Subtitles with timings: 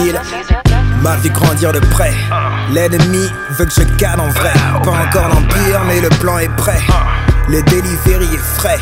[0.00, 0.20] Ville
[1.02, 2.14] m'a vu grandir de près.
[2.72, 4.52] L'ennemi veut que je canne en vrai.
[4.82, 6.80] Pas encore l'empire, mais le plan est prêt.
[7.48, 8.78] Le delivery est frais.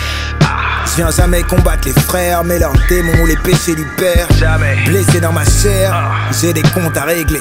[0.87, 4.29] Je viens jamais combattre les frères, mais leurs démons ou les péchés du père.
[4.87, 5.95] Blessé dans ma chair,
[6.41, 7.41] j'ai des comptes à régler.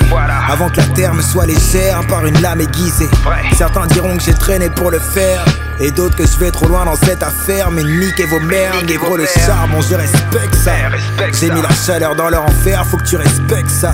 [0.50, 3.10] Avant que la terre me soit légère par une lame aiguisée.
[3.56, 5.46] Certains diront que j'ai traîné pour le faire.
[5.80, 7.72] Et d'autres que je vais trop loin dans cette affaire.
[7.72, 10.72] Mais niquez vos merdes, les gros le charbon, je respecte ça.
[11.40, 13.94] J'ai mis la chaleur dans leur enfer, faut que tu respectes ça.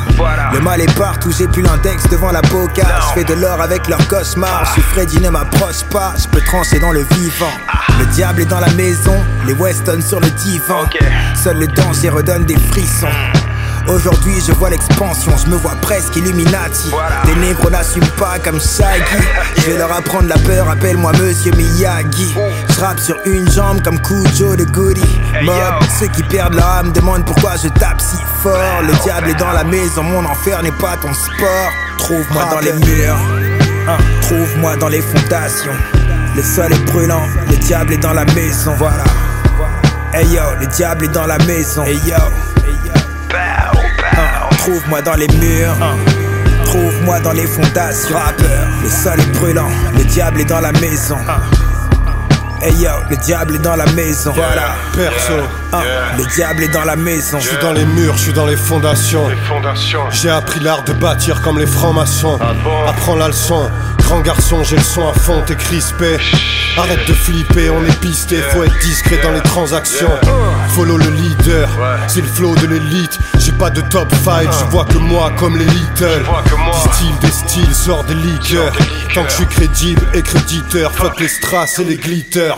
[0.53, 2.88] Le mal est partout, j'ai plus l'index devant la boca.
[3.09, 4.66] Je fais de l'or avec leur cauchemar.
[4.66, 7.53] Je suis Freddy, ne m'approche pas, je peux trancher dans le vivant.
[8.00, 10.85] Le diable est dans la maison, les Weston sur le divan.
[11.35, 13.07] Seul le danger redonne des frissons.
[13.90, 16.92] Aujourd'hui je vois l'expansion, je me vois presque Illuminati.
[17.26, 19.26] Des négros n'assument pas comme Shaggy.
[19.58, 22.36] Je vais leur apprendre la peur, appelle-moi Monsieur Miyagi.
[22.70, 25.19] Je rappe sur une jambe comme Kujo de Goody.
[25.44, 28.81] Mob, ceux qui perdent leur âme demandent pourquoi je tape si fort.
[28.84, 31.72] Le diable est dans la maison, mon enfer n'est pas ton sport.
[31.97, 33.18] Trouve-moi dans les murs,
[33.88, 35.74] hein, trouve-moi dans les fondations.
[36.36, 39.03] Le sol est brûlant, le diable est dans la maison, voilà.
[40.13, 42.16] Hey yo, le diable est dans la maison, hey yo
[44.59, 45.75] Trouve-moi dans les murs.
[46.66, 48.16] Trouve-moi dans les fondations.
[48.18, 49.70] Rappeur, le sol est brûlant.
[49.97, 51.18] Le diable est dans la maison.
[52.62, 54.34] Hey yo, le diable est dans la maison.
[54.36, 54.75] Voilà.
[54.94, 55.34] Perso,
[55.72, 55.81] Ah,
[56.18, 57.40] Le diable est dans la maison.
[57.40, 59.28] je suis dans les murs, je suis dans les fondations.
[60.12, 62.38] J'ai appris l'art de bâtir comme les francs-maçons.
[62.88, 63.69] Apprends la leçon.
[64.00, 66.18] Grand garçon, j'ai le son à fond, t'es crispé.
[66.78, 70.09] Arrête de flipper, on est pisté, faut être discret dans les transactions.
[70.69, 71.69] Follow le leader,
[72.08, 73.19] c'est le flow de l'élite.
[73.59, 76.24] Pas de top fight, je vois que moi comme les little.
[76.72, 78.72] Distille des styles, sort des liqueurs.
[79.14, 82.56] Tant que je suis crédible et créditeur, fuck les strass et les glitters.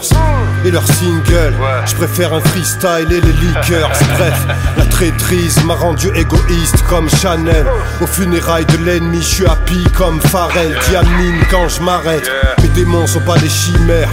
[0.63, 1.55] Et leurs singles,
[1.87, 3.89] je préfère un freestyle et les liqueurs.
[4.17, 4.45] Bref,
[4.77, 7.65] la traîtrise m'a rendu égoïste comme Chanel.
[7.99, 10.77] Au funérailles de l'ennemi, je suis happy comme Pharrell.
[10.87, 12.29] Diamine quand je m'arrête.
[12.61, 14.11] Mes démons sont pas des chimères.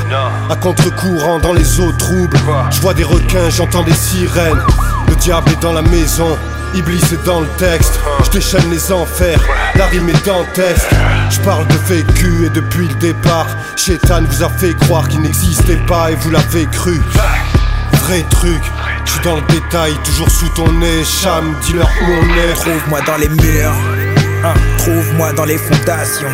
[0.48, 2.38] À contre-courant dans les eaux troubles.
[2.71, 4.62] Je vois des requins, j'entends des sirènes.
[5.06, 6.38] Le diable est dans la maison.
[6.74, 9.40] Iblis est dans le texte, je déchaîne les enfers,
[9.74, 10.90] la rime est dantesque.
[11.30, 13.46] Je parle de vécu et depuis le départ,
[13.76, 17.00] Chétan vous a fait croire qu'il n'existait pas et vous l'avez cru.
[17.92, 18.62] Vrai truc,
[19.04, 22.52] je suis dans le détail, toujours sous ton nez, Cham, dis-leur où on est.
[22.54, 23.74] Trouve-moi dans les murs.
[24.44, 26.28] Hein, Trouve-moi dans les fondations.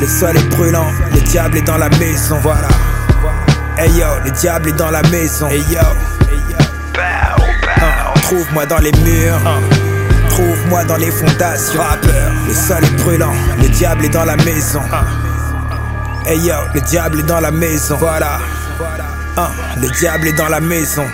[0.00, 0.90] Le sol est brûlant.
[1.14, 2.38] Le diable est dans la maison.
[2.42, 2.68] Voilà.
[3.78, 5.48] Hey yo, le diable est dans la maison.
[5.48, 6.15] Hey yo.
[8.26, 9.38] Trouve-moi dans les murs.
[10.30, 11.80] Trouve-moi dans les fondations.
[11.80, 13.32] Rappeur, le sol est brûlant.
[13.62, 14.82] Le diable est dans la maison.
[16.26, 17.96] Hey yo, le diable est dans la maison.
[18.00, 18.40] Voilà.
[19.36, 19.48] Hein,
[19.80, 21.06] Le diable est dans la maison.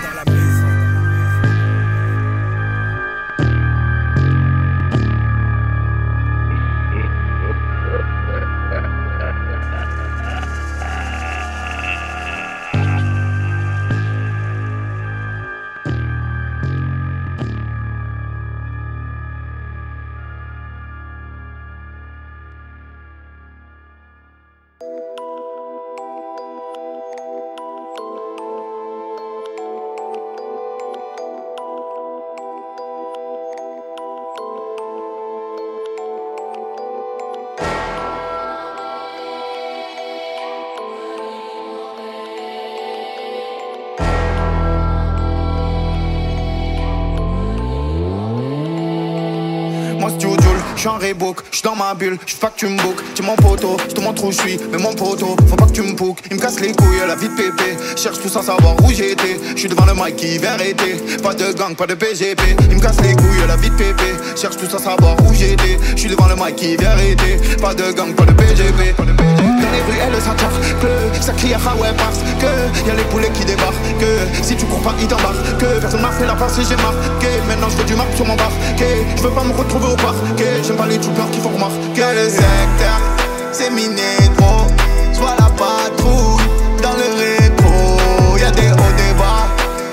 [51.63, 54.25] Dans ma bulle, je pas que tu me book, tu mon poteau, je te montre
[54.25, 56.59] où je suis, mais mon poteau, faut pas que tu me book, il me casse
[56.59, 59.85] les couilles, la vie de pépé, cherche tout sans savoir où j'étais, je suis devant
[59.85, 63.15] le mic qui vient arrêter, pas de gang, pas de PGP, il me casse les
[63.15, 66.35] couilles, la vie de pépé, cherche tout sans savoir où j'étais, je suis devant le
[66.35, 68.95] mic qui vient arrêter, pas de gang, pas de PGP.
[68.97, 73.31] Dans les rues, elle s'entorse, que ça crie à ouais parce que y'a les poulets
[73.31, 76.59] qui débarquent, que si tu cours pas, ils t'embarquent, que personne m'a fait la passe
[76.59, 78.83] et j'ai marqué, maintenant je fais du marque sur mon bar, que
[79.15, 82.29] je veux pas me retrouver au parquet, j'aime pas les troopers qui font remarquer le
[82.29, 82.99] secteur,
[83.51, 84.67] c'est miné gros,
[85.13, 86.43] soit la patrouille
[86.81, 89.47] dans le rétro, y'a des hauts des bas,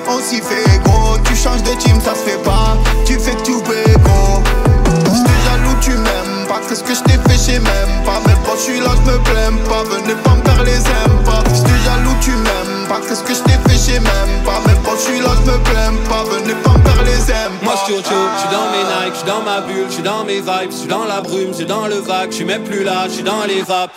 [0.08, 3.42] on s'y fait gros, tu changes de team, ça se fait pas, tu fais que
[3.42, 4.42] tu bégo,
[4.86, 8.56] j'étais jaloux, tu m'aimes pas, qu'est-ce que je t'ai fait, j'ai même pas, mais quand
[8.56, 10.80] je suis là, je me plains pas, venez pas me faire les
[11.24, 11.42] pas.
[11.54, 14.96] J'étais jaloux, tu m'aimes pas, qu'est-ce que je t'ai fait, j'ai même pas, mais quand
[14.96, 17.92] je suis là, je me plains pas, venez pas me faire les pas Moi je
[17.92, 20.40] suis je suis dans mes Nike, je suis dans ma bulle, je suis dans mes
[20.40, 23.06] vibes, je suis dans la brume, je dans le vague, je suis même plus là,
[23.06, 23.92] je suis dans les vapes.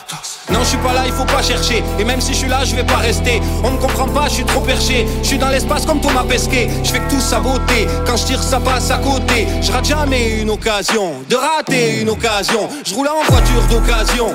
[0.51, 1.83] Non, je suis pas là, il faut pas chercher.
[1.99, 3.41] Et même si je suis là, je vais pas rester.
[3.63, 5.07] On me comprend pas, je suis trop perché.
[5.21, 6.69] Je suis dans l'espace comme Thomas Pesquet.
[6.83, 7.87] Je fais que tout saboter.
[8.05, 9.47] Quand je tire, ça passe à côté.
[9.61, 12.69] Je rate jamais une occasion de rater une occasion.
[12.85, 14.33] Je roule en voiture d'occasion.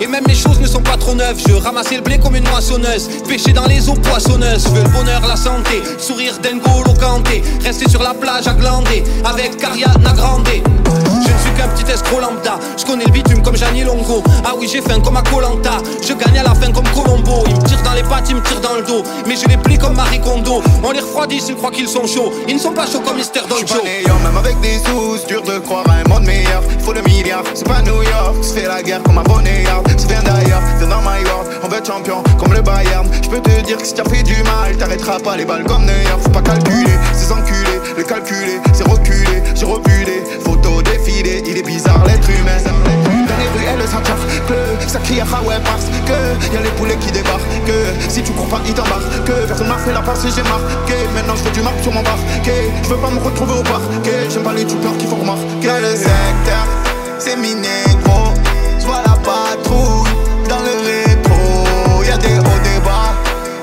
[0.00, 1.40] Et même les choses ne sont pas trop neuves.
[1.46, 3.08] Je ramasse le blé comme une moissonneuse.
[3.28, 4.64] Pêcher dans les eaux poissonneuses.
[4.64, 5.82] Je veux le bonheur, la santé.
[5.98, 7.42] Sourire d'Engolo Kanté.
[7.64, 9.02] Rester sur la plage à glander.
[9.24, 10.48] Avec Cariana Grande.
[10.48, 12.58] Je qu'un petit escroc lambda.
[12.76, 14.22] Je connais le bitume comme Jani Longo.
[14.44, 15.78] Ah oui, j'ai faim comme à Colanta.
[16.02, 17.44] Je gagne à la fin comme Colombo.
[17.46, 19.02] Ils me tirent dans les pattes, ils me tirent dans le dos.
[19.26, 20.62] Mais je les plie comme Marie Kondo.
[20.82, 22.32] On les refroidit s'ils croient qu'ils sont chauds.
[22.48, 23.82] Ils ne sont pas chauds comme Mister Donjo.
[23.84, 26.62] même avec des sous, dur de croire à un monde meilleur.
[26.78, 28.36] Il faut le milliard, c'est pas New York.
[28.42, 29.82] Se fait la guerre comme un bonheur.
[29.96, 31.50] Ça vient d'ailleurs, c'est dans my world.
[31.62, 33.06] On veut être champion comme le Bayern.
[33.22, 35.84] Je peux te dire que si t'as fait du mal, t'arrêteras pas les balles comme
[35.84, 36.16] Neuer.
[36.22, 39.42] Faut pas calculer, c'est enculé, le calculer, c'est reculer.
[39.54, 39.90] J'ai revu
[44.90, 47.46] ça crie à parce que y'a les poulets qui débarquent.
[47.64, 49.24] Que si tu cours pas, ils t'embarquent.
[49.24, 50.96] Que personne m'a fait la passe et j'ai marqué.
[51.14, 52.18] Maintenant je fais du marque sur mon bar.
[52.42, 52.50] Que
[52.82, 54.28] je veux pas me retrouver au parquet.
[54.28, 55.68] J'aime pas les troopers qui font remarquer.
[55.80, 56.66] Le secteur,
[57.20, 58.34] c'est miné gros.
[58.80, 60.10] Soit la patrouille
[60.48, 62.02] dans le rétro.
[62.04, 63.14] Y'a des hauts, des bas.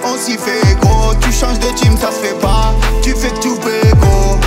[0.05, 1.13] On s'y fait gros.
[1.19, 2.73] Tu changes de team, ça se fait pas.
[3.03, 4.39] Tu fais tu bégo.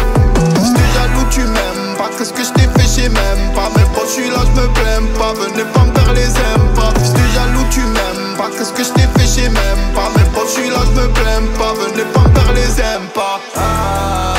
[0.64, 2.08] J'étais jaloux, tu m'aimes pas.
[2.16, 2.69] Qu'est-ce que je t'ai
[3.00, 3.70] j'ai même pas.
[3.76, 5.32] Mais quand je suis là, je me plains pas.
[5.32, 6.28] Venez pas me faire les
[6.74, 6.92] pas.
[7.02, 8.50] J'étais jaloux, tu m'aimes pas.
[8.56, 10.10] Qu'est-ce que je t'ai fait, j'ai même pas?
[10.16, 11.72] Mais quand je suis là, je me plains pas.
[11.74, 13.40] Venez pas me faire les pas.
[13.56, 14.29] Ah.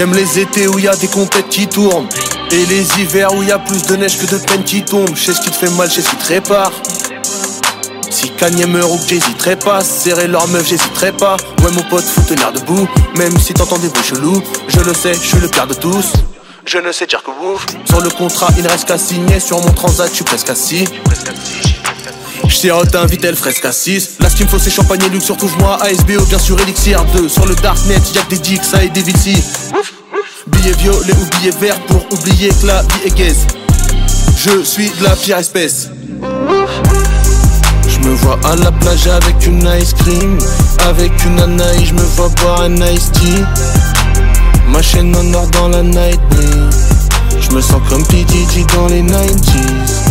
[0.00, 2.08] J'aime les étés où y a des compètes qui tournent.
[2.52, 5.10] Et les hivers où y a plus de neige que de peine qui tombe.
[5.14, 6.72] Je sais ce qui te fait mal, je sais ce qui te répare.
[8.08, 11.36] Si Kanye meurt ou que j'hésiterai pas, serrer leur meuf, j'hésiterai pas.
[11.62, 12.88] Ouais, mon pote, faut tenir debout.
[13.18, 16.14] Même si t'entends des bruits chelous, je le sais, je suis le pire de tous.
[16.64, 17.60] Je ne sais dire que vous.
[17.84, 19.38] Sur le contrat, il reste qu'à signer.
[19.38, 20.86] Sur mon transat, je suis presque assis.
[22.48, 25.24] J'sirote un Vitel fresque à 6 Là ce qu'il me faut c'est champagne et luxe.
[25.24, 28.88] Surtout moi ASBO bien sûr Elixir 2 Sur le darknet y'a des dicks ça et
[28.88, 29.36] des vici
[30.46, 33.46] Billets violets ou billets verts Pour oublier que la vie est gaze
[34.36, 35.90] Je suis de la pire espèce.
[37.88, 40.38] Je me vois à la plage avec une ice cream.
[40.88, 43.44] Avec une anaï, je me vois boire un ice tea.
[44.68, 46.20] Ma chaîne en or dans la night.
[47.38, 50.09] Je me sens comme PDG dans les 90s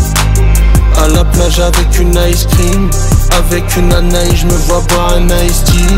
[1.03, 2.89] à la plage avec une ice cream.
[3.37, 5.95] Avec une anaï, je me vois boire un ice tea.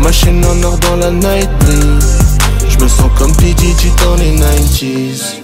[0.00, 1.50] Ma chaîne en or dans la night
[2.68, 5.36] Je me sens comme PDG dans les 90s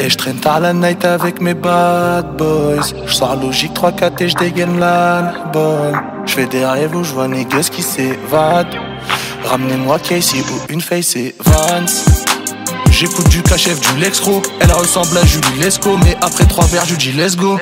[0.00, 2.82] et je traîne tard la night avec mes bad boys.
[3.06, 6.00] Je sors logique 3-4 et je dégaine l'album.
[6.26, 8.76] Je fais des rêves où je vois gueuses qui s'évadent
[9.44, 12.13] Ramenez-moi Casey ou une face et Vance
[13.04, 16.94] J'écoute du cachef du Lexro Elle ressemble à Julie Lesco Mais après trois verres je
[16.94, 17.60] dis let's go.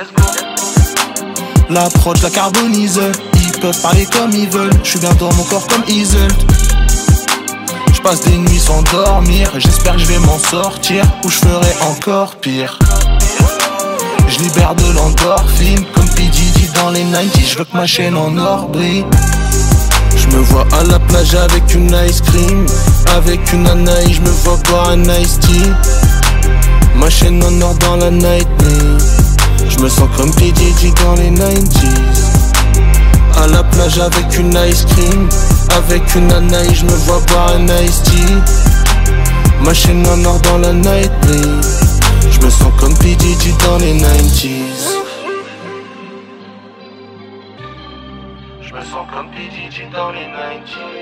[1.68, 3.00] L'approche la carbonise.
[3.34, 4.70] Ils peuvent parler comme ils veulent.
[4.84, 6.30] Je suis bien dans mon corps comme Easel
[7.92, 9.50] Je passe des nuits sans dormir.
[9.56, 12.78] J'espère que je vais m'en sortir Ou je ferai encore pire.
[14.28, 15.84] Je libère de l'endorphine.
[15.92, 19.04] Comme PDD dans les 90 Je veux que ma chaîne en or brille
[20.33, 22.67] je me vois à la plage avec une ice cream.
[23.15, 25.71] Avec une anaï, je me vois boire un ice tea.
[26.97, 28.49] Ma chaîne en or dans la night
[29.69, 31.87] Je me sens comme PDG dans les 90s
[33.43, 35.29] À la plage avec une ice cream.
[35.77, 38.35] Avec une anaï, je me vois boire un ice tea.
[39.62, 41.12] Ma chaîne en or dans la night
[42.31, 44.62] Je me sens comme PDG dans les 90s
[49.92, 51.01] 2019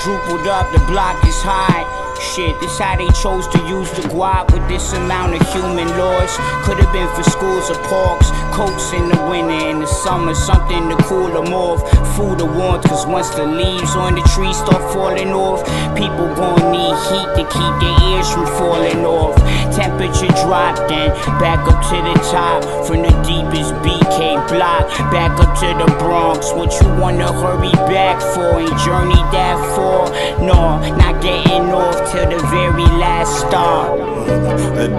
[0.00, 1.84] quadrupled up, the block is high.
[2.20, 6.36] Shit, this how they chose to use the guap with this amount of human loss.
[6.64, 10.88] Could have been for schools or parks, coats in the winter and the summer, something
[10.90, 11.80] to cool them off.
[12.16, 15.64] Food or warmth, cause once the leaves on the tree start falling off,
[15.96, 19.36] people gon' need heat to keep their ears from falling off.
[19.72, 25.56] Temperature dropped and back up to the top from the deepest BK block, back up
[25.60, 26.52] to the Bronx.
[26.52, 28.60] What you wanna hurry back for?
[28.60, 30.10] Ain't journey that far?
[30.40, 33.96] No, not getting off till the very last stop.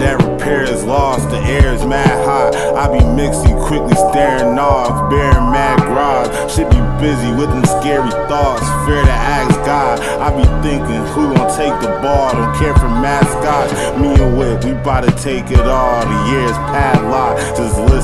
[0.00, 2.54] that repair is lost, the air is mad hot.
[2.76, 6.54] I be mixing, quickly staring off, bearing mad garage.
[6.54, 10.00] Should be busy with them scary thoughts, fear to ask God.
[10.22, 12.32] I be thinking, who gon' take the ball?
[12.32, 13.72] Don't care for mascots.
[13.98, 16.00] Me and Whip, we bout to take it all.
[16.04, 17.01] The years padlocked.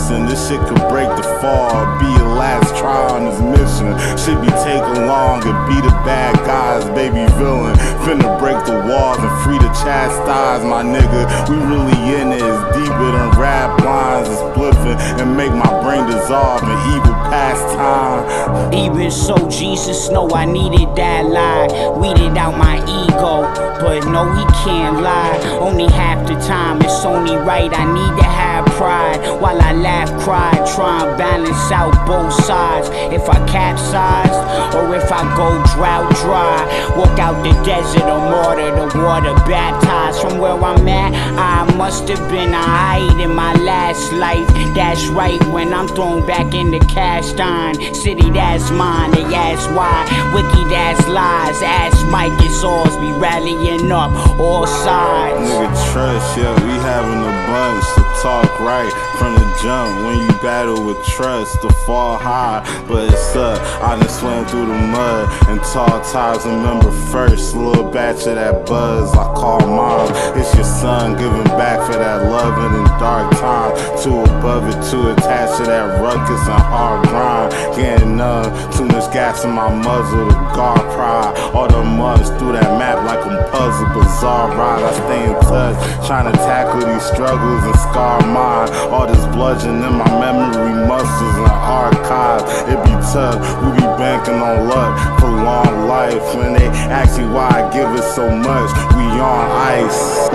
[0.08, 1.68] Listen, this shit could break the fall.
[2.00, 3.92] Be your last try on this mission.
[4.16, 7.76] Should be taking long and be the bad guys, baby villain.
[8.08, 11.28] Finna break the walls and free to chastise my nigga.
[11.50, 14.30] We really in it, it's deeper than rap lines.
[14.30, 18.72] It's spliffing and make my brain dissolve in evil pastime.
[18.72, 21.68] Even so, Jesus know I needed that lie.
[22.00, 23.44] Weeded out my ego,
[23.84, 25.36] but no, he can't lie.
[25.60, 27.70] Only half the time, it's only right.
[27.70, 32.88] I need to have pride while I laugh, cry, try and balance out both sides.
[33.12, 34.36] If I capsize
[34.74, 36.56] or if I go drought dry,
[36.96, 41.12] walk out the desert or martyr the water, baptized from where I'm at.
[41.36, 44.46] I must have been a height in my last life.
[44.74, 49.10] That's right, when I'm thrown back in the cast iron city, that's mine.
[49.10, 51.60] They ask why, wiki, that's lies.
[51.62, 52.94] Ask Mike, it's ours.
[52.96, 55.50] We rallying up all sides.
[55.50, 60.04] Nigga, trust, yeah, we having a bunch to talk right from the jump.
[60.04, 63.58] When you battle with trust, to fall high, but it's up.
[63.82, 66.44] I done swam through the mud and tall times.
[66.44, 70.10] Remember first, little batch of that buzz, I call mom.
[70.38, 73.72] It's your son giving back for that loving in dark time.
[74.02, 77.52] Too above it, too attached to that ruckus and hard grind.
[77.76, 81.34] Getting numb, too much gas in my muzzle to guard pride.
[81.54, 84.82] All the months through that map like a puzzle, bizarre ride.
[84.82, 88.68] I stay in touch, trying to tackle these struggles and scar mine.
[88.90, 92.44] All this bludgeon in my memory muscles and archives.
[92.70, 96.22] It be tough, we be banking on luck for long life.
[96.36, 100.28] When they ask you why I give it so much we on ice.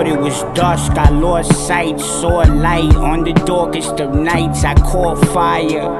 [0.00, 4.64] Thought it was dusk, I lost sight, saw a light on the darkest of nights.
[4.64, 5.90] I caught fire.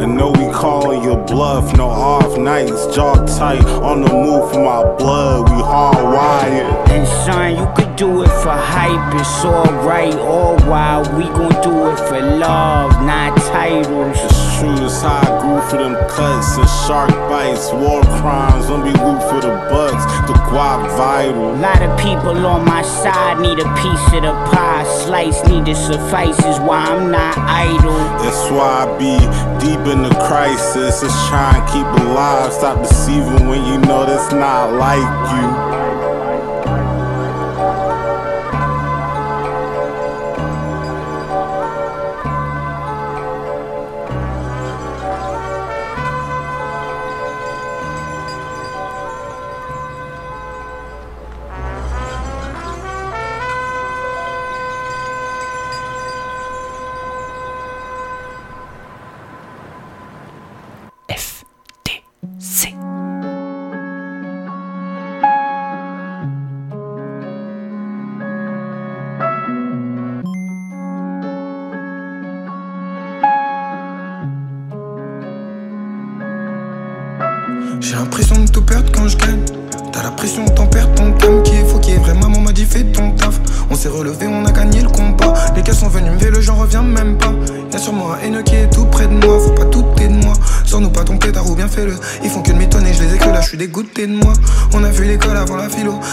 [0.00, 4.62] I know we calling your bluff, no off nights, jaw tight, on the move for
[4.64, 6.88] my blood, we hardwired.
[6.90, 11.90] And son, you could do it for hype, it's alright, all while we gon' do
[11.90, 14.45] it for love, not titles.
[14.58, 19.20] It's how I grew for them cuts and shark bites, war crimes, when we root
[19.28, 21.54] for the bucks, the guap vital.
[21.54, 25.66] A lot of people on my side need a piece of the pie, slice need
[25.66, 27.98] to suffice is why I'm not idle.
[28.24, 29.18] That's why I be
[29.60, 31.02] deep in the crisis.
[31.02, 32.50] It's trying to keep alive.
[32.50, 35.04] Stop deceiving when you know that's not like
[35.36, 35.65] you.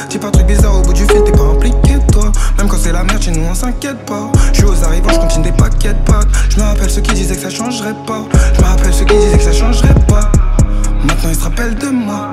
[0.09, 2.31] Dis pas truc bizarre au bout du fil, t'es pas impliqué toi.
[2.57, 4.31] Même quand c'est la merde, chez nous on s'inquiète pas.
[4.51, 6.27] Je suis aux arrivants, je continue des paquets de pâtes.
[6.49, 8.23] Je me rappelle ceux qui disaient que ça changerait pas.
[8.55, 10.31] Je me rappelle ceux qui disaient que ça changerait pas.
[11.03, 12.31] Maintenant ils se rappellent de moi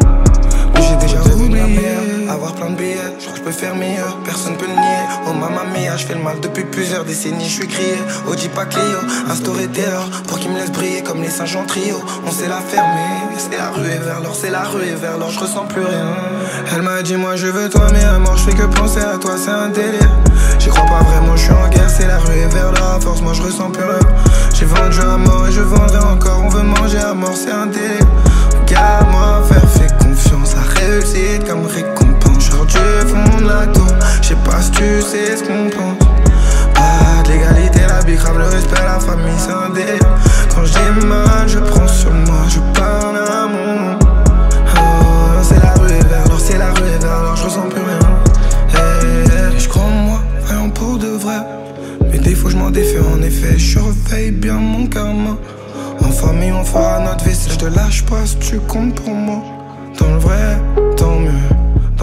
[0.90, 4.57] j'ai déjà oublié Avoir plein de billets, je crois que je peux faire meilleur Personne
[4.57, 7.67] peut le nier, oh mamma mia Je fais le mal depuis plusieurs décennies, je suis
[7.67, 7.99] crié.
[8.29, 11.97] Audi pas Clio, instauré terreur Pour qu'il me laisse briller comme les singes en trio.
[12.25, 15.19] On sait la fermer, c'est la rue et vers l'or C'est la rue et vers
[15.19, 16.07] l'or, je ressens plus rien.
[16.73, 19.19] Elle m'a dit moi je veux toi mais à mort Je fais que penser à
[19.19, 20.11] toi, c'est un délire.
[20.61, 23.23] J'y crois pas vraiment, je suis en guerre C'est la rue et vers à force
[23.23, 23.99] moi je ressens plus rien.
[24.55, 27.67] J'ai vendu à mort et je vendrai encore On veut manger à mort, c'est un
[27.67, 28.07] délire.
[28.61, 32.10] Regarde-moi faire, fais confiance à réussite comme récompense.
[32.71, 33.87] Genre du fond de la tour,
[34.23, 36.07] je sais pas si tu sais ce qu'on pense.
[36.75, 40.17] Pas de l'égalité, la bicrave, le respect, la famille, délire.
[40.55, 43.99] Quand j'ai mal, je prends sur moi, je parle à mon nom.
[44.77, 47.69] Oh, c'est la rue et vers l'or, c'est la rue et vers l'or, je ressens
[47.69, 47.99] plus rien.
[48.75, 51.41] Hey, je crois en moi, vraiment pour de vrai.
[52.11, 55.37] Mes défauts, je m'en défais en effet, je surveille bien mon karma.
[56.03, 57.53] En famille, on fera notre vaisselle.
[57.53, 59.43] Je te lâche pas si tu comptes pour moi.
[59.99, 60.61] Dans le vrai,
[60.97, 61.60] tant mieux.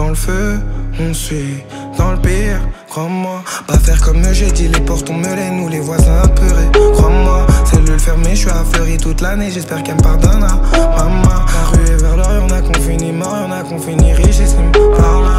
[0.08, 0.58] Le feu,
[0.98, 1.62] on suit.
[1.98, 3.42] Dans le pire, crois-moi.
[3.66, 6.70] Pas faire comme j'ai dit, les portes ont meulé, nous les voisins apeurés.
[6.94, 9.50] Crois-moi, cellule fermée, je suis à Fleury toute l'année.
[9.50, 10.62] J'espère qu'elle me pardonnera.
[10.96, 14.14] Maman, la rue est vers l'or, y'en a qu'on finit mort, y'en a qu'on finit
[14.14, 14.72] richissime.
[14.96, 15.37] Par là,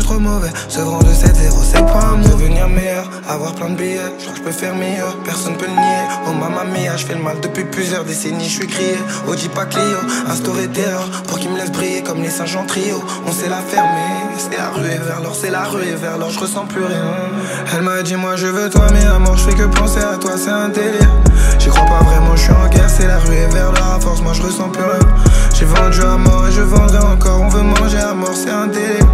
[0.00, 0.50] rendu trop mauvais.
[0.68, 3.98] Ce grand de 7-0, c'est pas un Devenir meilleur, avoir plein de billets.
[4.18, 6.04] Je crois que je peux faire meilleur, personne peut le nier.
[6.26, 8.44] Oh mamma mia, je fais le mal depuis plusieurs décennies.
[8.44, 9.98] Je suis crié, Audi pas Clio,
[10.28, 13.02] instauré terreur pour qu'il me laisse briller comme les singes en trio.
[13.26, 16.18] On sait la fermer, c'est la rue et vers l'or, c'est la rue et vers
[16.18, 17.04] l'or, je ressens plus rien.
[17.74, 20.16] Elle m'a dit, moi je veux toi, mais à mort, je fais que penser à
[20.16, 21.10] toi, c'est un délire.
[21.58, 24.00] J'y crois pas vraiment, je suis en guerre, c'est la rue et vers l'or, à
[24.00, 25.14] force, moi je ressens plus rien.
[25.54, 28.66] J'ai vendu à mort et je vendrai encore, on veut manger à mort, c'est un
[28.66, 29.06] délire.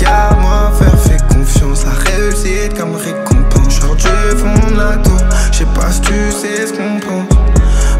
[0.00, 3.80] Regarde-moi faire, fais confiance à réussite comme récompense.
[3.80, 4.06] Genre du
[4.38, 5.18] fond de la tour,
[5.52, 7.36] je sais pas si tu sais ce qu'on pense.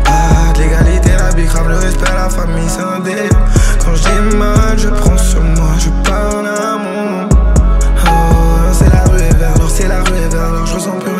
[0.04, 3.28] Pas de l'égalité, la bicrave, le respect, la famille, c'est un délire.
[3.84, 7.28] Quand j'ai mal, je prends sur moi, je parle à mon nom.
[8.06, 10.98] Oh, c'est la rue et vers l'or, c'est la rue et vers l'or, je ressens
[11.00, 11.19] plus rien.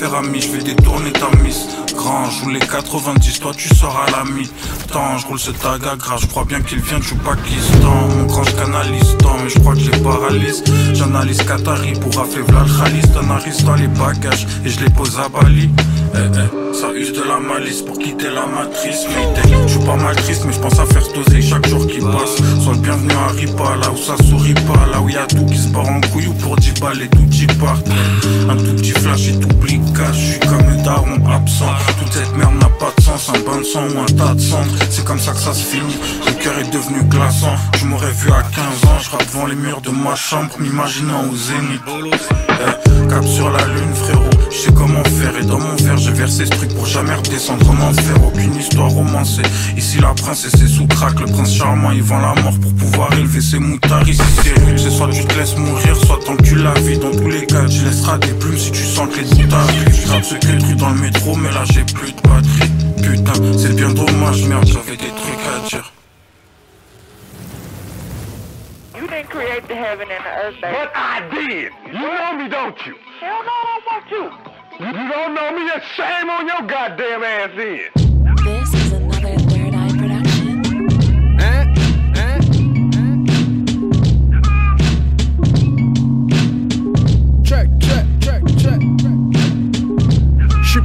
[0.00, 1.66] Faire je vais détourner ta mise.
[1.94, 4.48] Grand, je roule les 90, toi tu sors à la mi.
[4.90, 8.08] Tant, je roule ce tag à gras, je crois bien qu'il vient du Pakistan.
[8.16, 10.64] Mon grand, je canalise tant, mais je crois que je les paralyse.
[10.94, 13.12] J'analyse Qatari pour rafler Vlad Khalis.
[13.12, 15.68] T'analyse dans les bagages et je les pose à Bali.
[16.72, 19.06] Ça use de la malice pour quitter la matrice.
[19.66, 22.36] Je suis pas mal triste, mais je pense à faire doser chaque jour qui passe.
[22.62, 25.44] Sois le bienvenu à Ripa, là où ça sourit pas, là où y a tout
[25.46, 27.78] qui se part en couille ou pour 10 balles et tout y part.
[28.48, 31.72] Un tout petit flash et t'oublies cash, je suis comme un daron absent.
[31.98, 34.40] Toute cette merde n'a pas de sens, un bain de sang ou un tas de
[34.40, 34.74] cendres.
[34.90, 37.56] C'est comme ça que ça se finit, le cœur est devenu glaçant.
[37.76, 41.36] Je m'aurais vu à 15 ans, je devant les murs de ma chambre, m'imaginant au
[41.36, 41.82] zénith.
[42.48, 45.36] Eh, cap sur la lune, frérot, je sais comment faire.
[45.40, 48.14] Et dans mon verre, j'ai versé ce truc pour jamais redescendre en enfer.
[48.24, 49.42] Aucune histoire romancée.
[49.76, 51.18] Ici, la princesse est sous crack.
[51.20, 54.08] Le prince charmant, il vend la mort pour pouvoir élever ses moutards.
[54.08, 56.98] Ici, c'est rude, c'est soit tu te laisses mourir, soit t'encules la vie.
[56.98, 59.94] Dans tous les cas, tu laisseras des plumes si tu sens que les arrivent.
[59.94, 62.70] Je gratte ce que truc dans le métro, mais là, j'ai plus de batterie.
[63.02, 65.92] Putain, c'est bien dommage, merde, j'avais des trucs à dire.
[69.00, 70.76] You didn't create the heaven and the earth, baby.
[70.76, 71.72] But I did.
[71.86, 72.94] You know me, don't you?
[73.18, 74.86] Hell no, I don't want you.
[74.86, 75.66] You don't know me?
[75.70, 77.88] Then shame on your goddamn ass then.
[78.44, 78.99] This is another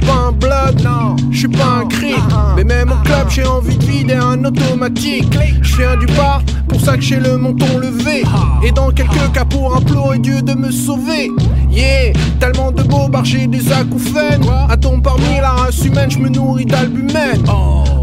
[0.06, 2.22] Je suis pas un bloc, non, je suis pas un cric.
[2.56, 5.36] Mais même au club, j'ai envie de vider un automatique.
[5.62, 8.22] Je viens du bar, pour ça que j'ai le menton levé.
[8.26, 8.60] Ah.
[8.64, 11.32] Et dans quelques cas, pour un Dieu de me sauver.
[11.76, 14.42] Yeah, tellement de beaux j'ai des acouphènes.
[14.68, 17.42] Atome parmi la race humaine, je me nourris d'albumène.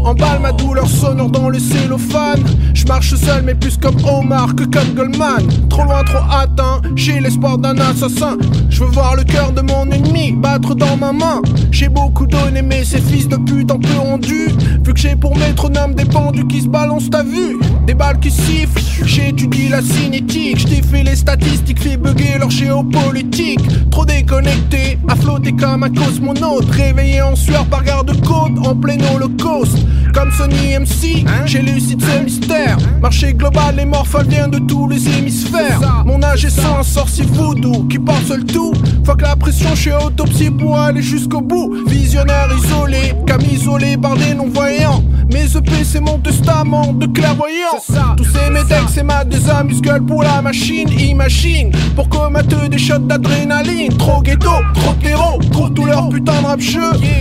[0.04, 2.42] Emballe ma douleur sonore dans le cellophane.
[2.74, 5.46] Je marche seul, mais plus comme Omar que comme Goldman.
[5.70, 8.36] Trop loin, trop atteint, j'ai l'espoir d'un assassin.
[8.68, 11.40] Je veux voir le cœur de mon ennemi battre dans ma main.
[11.70, 14.50] J'ai beaucoup donné, mais ces fils de pute un peu rendus.
[14.84, 17.58] Vu que j'ai pour métronome des pendus qui se balancent, t'as vu?
[17.86, 20.58] Des balles qui sifflent, j'étudie la cinétique.
[20.58, 23.63] J't'ai fait les statistiques, fait bugger leur géopolitique.
[23.90, 26.70] Trop déconnecté, à flotter comme un cosmonaute.
[26.70, 29.78] Réveillé en sueur par garde-côte, en plein holocauste.
[30.14, 32.78] Comme Sony MC, j'ai lucide ce mystère.
[33.02, 35.80] Marché global, les morphales viennent de tous les hémisphères.
[36.06, 38.72] Mon âge est sans un sorcier voodoo qui part seul tout.
[39.04, 41.74] Faut que la pression, je suis autopsie pour aller jusqu'au bout.
[41.88, 43.12] Visionnaire isolé,
[43.52, 45.02] isolé par des non-voyants.
[45.32, 47.80] Mes EP, c'est mon testament de clairvoyant.
[48.16, 50.88] Tous ces médecs, c'est ma désamuse-gueule pour la machine.
[50.90, 53.96] Imagine, pour commettre des shots d'adrénaline.
[53.96, 56.60] Trop ghetto, trop terreau, trop tout leur putain de rap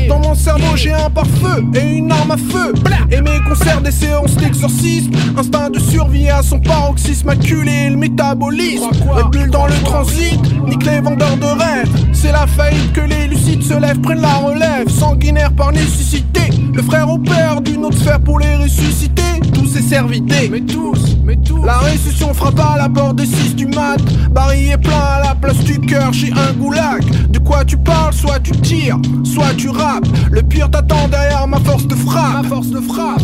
[0.10, 2.73] Dans mon cerveau, j'ai un pare-feu et une arme à feu.
[3.12, 5.12] Et mes concerts, des séances d'exorcisme.
[5.38, 8.89] Instinct de survie à son paroxysme acculé, le métabolisme.
[9.17, 11.89] Les bulles dans le transit, nique les vendeurs de rêves.
[12.13, 14.89] C'est la faillite que les lucides se lèvent, prennent la relève.
[14.89, 16.41] Sanguinaire par nécessité,
[16.74, 19.22] le frère au père d'une autre sphère pour les ressusciter.
[19.54, 21.63] Tous est servidés, mais tous, mais tous.
[21.63, 24.00] La récession frappe à la porte des 6 du mat.
[24.32, 27.04] Barry est plein à la place du cœur chez un goulag.
[27.30, 30.08] De quoi tu parles, soit tu tires, soit tu rappes.
[30.32, 32.43] Le pire t'attend derrière ma force de frappe.
[32.43, 33.21] Ma force frappe.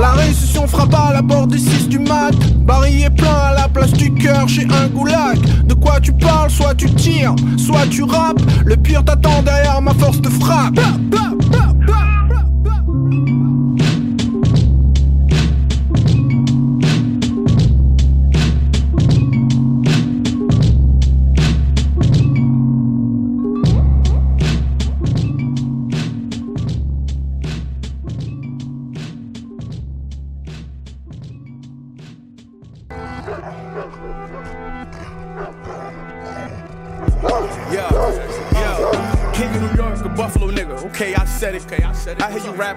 [0.00, 2.34] La récession frappe à la porte des 6 du mat.
[2.64, 5.38] Barry est plein à la place du cœur chez un goulag.
[5.66, 8.40] De quoi tu parles, soit tu tires, soit tu rappes.
[8.64, 10.78] Le pire t'attend derrière ma force de frappe.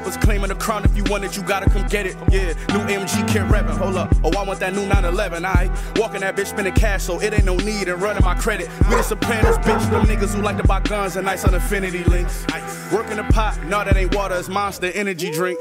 [0.08, 0.86] Rappers claiming the crown.
[0.86, 2.16] If you want it, you gotta come get it.
[2.30, 3.78] Yeah, new MG reppin'.
[3.78, 4.14] Hold up.
[4.24, 5.46] Oh, I want that new 911.
[5.46, 8.70] I walking that bitch spending cash, so it ain't no need in running my credit.
[8.90, 9.90] We the Sopranos, bitch.
[9.90, 12.46] Them niggas who like to buy guns and nice on infinity links.
[12.92, 13.62] Working the pot.
[13.66, 14.36] No, that ain't water.
[14.36, 15.60] It's monster energy drink.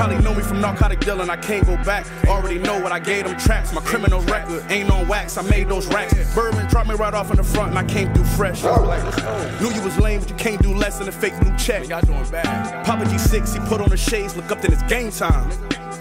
[0.00, 1.28] Probably know me from narcotic dealing.
[1.28, 2.06] I can't go back.
[2.26, 3.70] Already know what I gave them traps.
[3.74, 5.36] My criminal record ain't on wax.
[5.36, 6.14] I made those racks.
[6.34, 8.62] Bourbon dropped me right off in the front, and I came through fresh.
[8.62, 11.86] Knew you was lame, but you can't do less than a fake blue check.
[11.86, 12.82] Y'all doing bad.
[12.86, 15.50] Papa G6, he put on the shades, look up, then it's game time.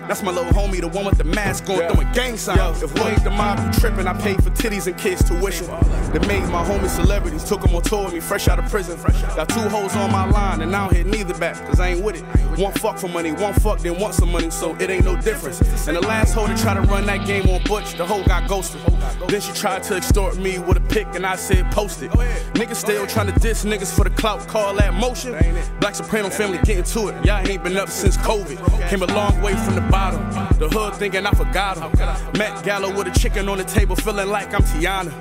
[0.10, 1.92] That's my little homie, the one with the mask on, yeah.
[1.92, 2.82] throwing gang signs.
[2.82, 4.08] If we ain't the mob, you tripping.
[4.08, 5.68] I paid for titties and kids tuition.
[6.12, 9.00] They made my homie celebrities, took them on tour with me, fresh out of prison.
[9.36, 12.04] Got two hoes on my line, and I don't hit neither back, cause I ain't
[12.04, 12.24] with it.
[12.60, 15.62] One fuck for money, one fuck, then want some money, so it ain't no difference.
[15.88, 18.50] And the last hoe to try to run that game on Butch, the hoe got
[18.50, 18.82] ghosted.
[19.28, 22.10] Then she tried to extort me with a pic, and I said, post it.
[22.54, 25.36] Niggas still trying to diss niggas for the clout, call that motion.
[25.80, 27.26] Black Soprano family getting to it.
[27.26, 28.90] Y'all ain't been up since COVID.
[28.90, 29.99] Came a long way from the bottom.
[30.00, 31.92] The hood thinking I forgot him.
[32.38, 35.12] Matt Gallo with a chicken on the table, feeling like I'm Tiana.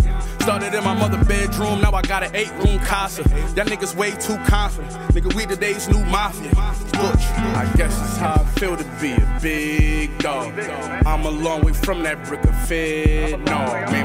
[0.42, 3.22] Started in my mother bedroom, now I got an eight room casa.
[3.54, 4.92] That niggas way too confident.
[5.12, 6.50] Nigga, we today's new mafia.
[6.50, 10.58] Butch, I guess it's how I feel to be a big dog.
[11.06, 13.40] I'm a long way from that brick of fed.
[13.46, 13.97] No, made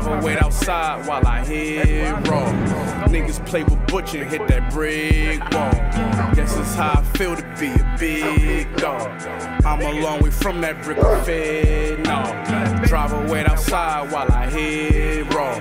[0.00, 2.46] driver wait outside while I hit raw.
[3.06, 5.72] Niggas play with Butch and hit that brick wall.
[6.34, 9.08] Guess it's how I feel to be a big dog.
[9.64, 11.98] I'm a long way from that brick fed.
[12.04, 15.54] No, driver wait outside while I hit raw.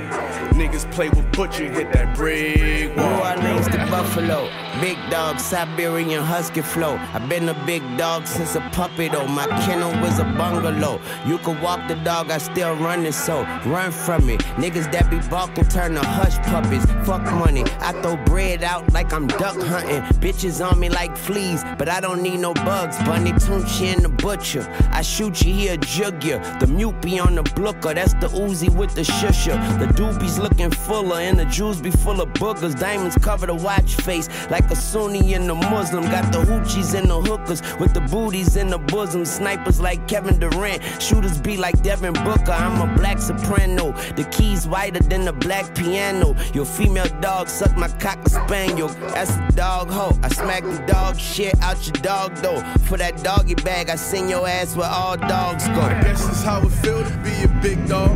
[0.59, 3.07] Niggas play with Butcher, hit that brick wall.
[3.07, 4.49] New Orleans to Buffalo.
[4.81, 6.97] Big dog, Siberian husky flow.
[7.13, 9.25] I've been a big dog since a puppy though.
[9.25, 10.99] My kennel was a bungalow.
[11.25, 13.43] You could walk the dog, I still run it so.
[13.65, 14.35] Run from me.
[14.57, 16.83] Niggas that be balking turn to hush puppies.
[17.07, 17.63] Fuck money.
[17.79, 20.01] I throw bread out like I'm duck hunting.
[20.19, 22.97] Bitches on me like fleas, but I don't need no bugs.
[23.05, 24.67] Bunny Tunchi and the butcher.
[24.91, 26.39] I shoot you, he a jug you.
[26.59, 27.93] The mute be on the blooker.
[27.93, 29.57] That's the Uzi with the shusher.
[29.79, 32.79] The doobies look looking fuller, and the jewels be full of boogers.
[32.79, 36.03] Diamonds cover the watch face like a Sunni and a Muslim.
[36.05, 39.25] Got the hoochies and the hookers with the booties in the bosom.
[39.25, 42.51] Snipers like Kevin Durant, shooters be like Devin Booker.
[42.51, 46.35] I'm a black soprano, the keys whiter than the black piano.
[46.53, 48.87] Your female dog suck my cocker spaniel.
[49.13, 50.17] That's a dog hoe.
[50.23, 52.61] I smack the dog shit out your dog though.
[52.85, 55.81] For that doggy bag, I send your ass where all dogs go.
[55.81, 58.11] I guess it's how it feel to be a big dog.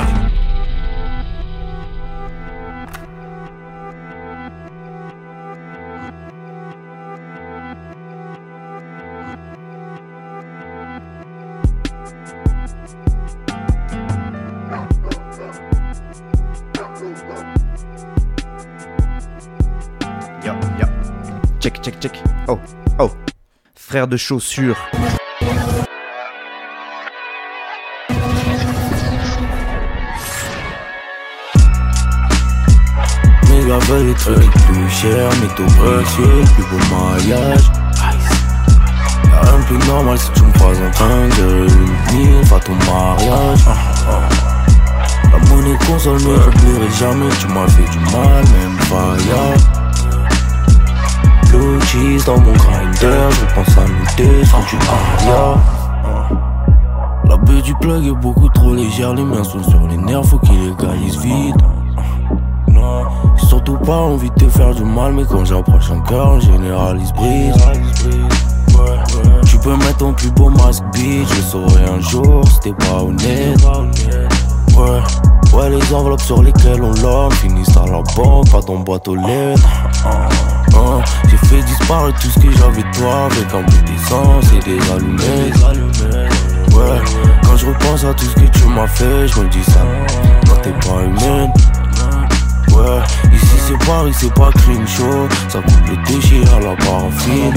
[0.00, 0.27] Ah.
[21.68, 22.22] Check, check, check.
[22.46, 22.58] Oh,
[22.98, 23.10] oh.
[23.76, 24.78] Frère de chaussures.
[33.50, 37.70] Méga veut les trucs plus chers, métaux précieux, plus beau maillage.
[39.44, 41.66] De plus normal si tu me croises en train de
[42.14, 43.60] une à ton mariage.
[45.30, 49.77] La monnaie console, mais j'oublierai jamais, tu m'as fait du mal, même faillable.
[52.26, 55.56] Dans mon grinder, je pense à nous descendre du aria.
[57.24, 60.38] La baie du plug est beaucoup trop légère, les miens sont sur les nerfs, faut
[60.40, 61.56] qu'ils légalisent vite.
[63.36, 67.12] Surtout pas envie de te faire du mal, mais quand j'approche un cœur, on généralise
[67.14, 67.54] brise.
[69.46, 73.02] Tu peux mettre ton plus beau masque, bitch, je saurai un jour si t'es pas
[73.02, 73.58] honnête.
[74.76, 79.08] Ouais, ouais, les enveloppes sur lesquelles on l'homme finissent à la banque, pas dans boîte
[79.08, 79.68] aux lettres.
[80.78, 84.60] Hein, J'ai fait disparaître tout ce que j'avais de toi avec un peu d'essence et
[84.64, 85.56] des allumettes.
[86.72, 87.00] Ouais,
[87.42, 89.82] quand je repense à tout ce que tu m'as fait, je me dis ça.
[90.46, 91.52] Non, t'es pas humaine.
[92.70, 93.02] Ouais,
[93.34, 95.28] ici c'est Paris, c'est pas clean show.
[95.48, 97.52] Ça coupe le déchir à la paraffine.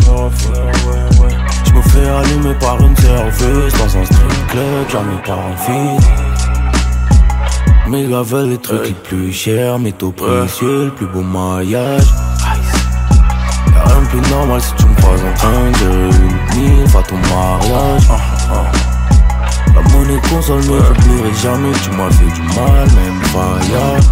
[1.65, 6.01] Je me fais allumer par une serveuse dans un strip club, jamais par un feed.
[7.88, 12.07] Méga veulent les trucs les plus chers, métaux précieux, le plus beau maillage.
[14.12, 16.10] Plus normal si tu me croises en train de
[16.58, 18.10] une à ton mariage.
[19.74, 24.04] La monnaie console, mais j'oublierai jamais, tu m'as fait du mal, même faillable.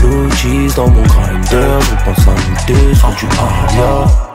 [0.00, 3.26] Blue cheese dans mon grinder, je pense à nous descendre du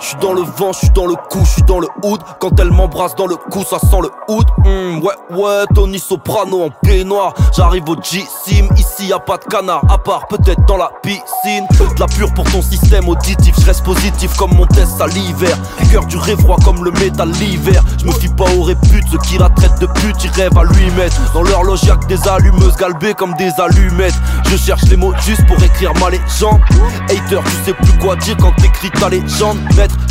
[0.04, 0.14] aria.
[0.14, 2.22] J'suis dans le vent, j'suis dans le coup, j'suis dans le hood.
[2.40, 4.46] Quand elle m'embrasse dans le cou, ça sent le hood.
[4.66, 7.34] Hmm, ouais, ouais, Tony Soprano en peignoir.
[7.56, 11.68] J'arrive au G-Sim, ici y a pas de canard, à part peut-être dans la piscine.
[11.80, 15.58] De la pure pour ton système auditif, j'reste positif comme mon test à l'hiver.
[15.92, 17.84] Cœur du froid comme le métal l'hiver.
[18.00, 20.90] J'me fie pas aux réputes, ceux qui la traitent de pute, ils rêvent à lui
[20.92, 21.34] mettre.
[21.34, 24.16] Dans l'horloge y'a que des allumeuses galbées comme des allumettes.
[24.50, 26.62] Je cherche les mots juste pour écrire ma légende.
[27.10, 29.58] Hater, tu sais plus quoi dire quand t'écris ta légende.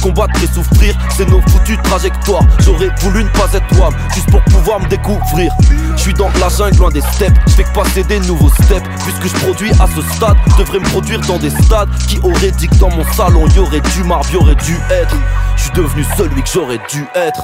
[0.02, 2.42] Combattre et souffrir, c'est nos foutues trajectoires.
[2.60, 5.52] J'aurais voulu ne pas être toi, juste pour pouvoir me découvrir.
[5.96, 7.32] Je suis dans la jungle, loin des steps.
[7.46, 8.82] Je fais que passer des nouveaux steps.
[9.04, 12.50] Puisque je produis à ce stade, je devrais me produire dans des stades qui auraient
[12.52, 15.16] dit que dans mon salon y aurait du marbre, y aurait dû être.
[15.56, 17.42] Je suis devenu celui que j'aurais dû être.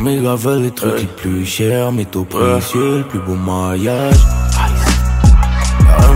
[0.00, 4.16] Méga veulent les trucs les plus chers, métaux précieux, le plus beau maillage.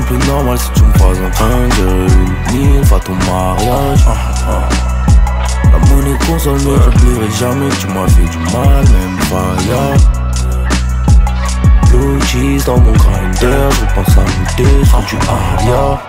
[0.09, 2.07] Plus normal si tu me croises en train de
[2.55, 4.07] une à ton mariage.
[5.71, 10.01] La monnaie console, mais j'oublierai jamais, tu m'as fait du mal, même faillable.
[11.90, 16.08] Blue cheese dans mon grinder, je pense à nous descendre du aria.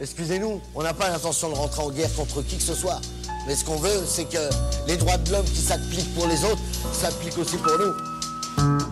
[0.00, 3.00] Excusez-nous, on n'a pas l'intention de rentrer en guerre contre qui que ce soit.
[3.46, 4.38] Mais ce qu'on veut, c'est que
[4.86, 6.60] les droits de l'homme qui s'appliquent pour les autres
[6.92, 8.87] s'appliquent aussi pour nous.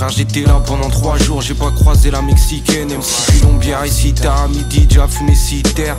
[0.00, 4.44] Frère j'étais là pendant trois jours, j'ai pas croisé la mexicaine MC Colombière ici tard
[4.44, 5.94] à midi, déjà fumé si terre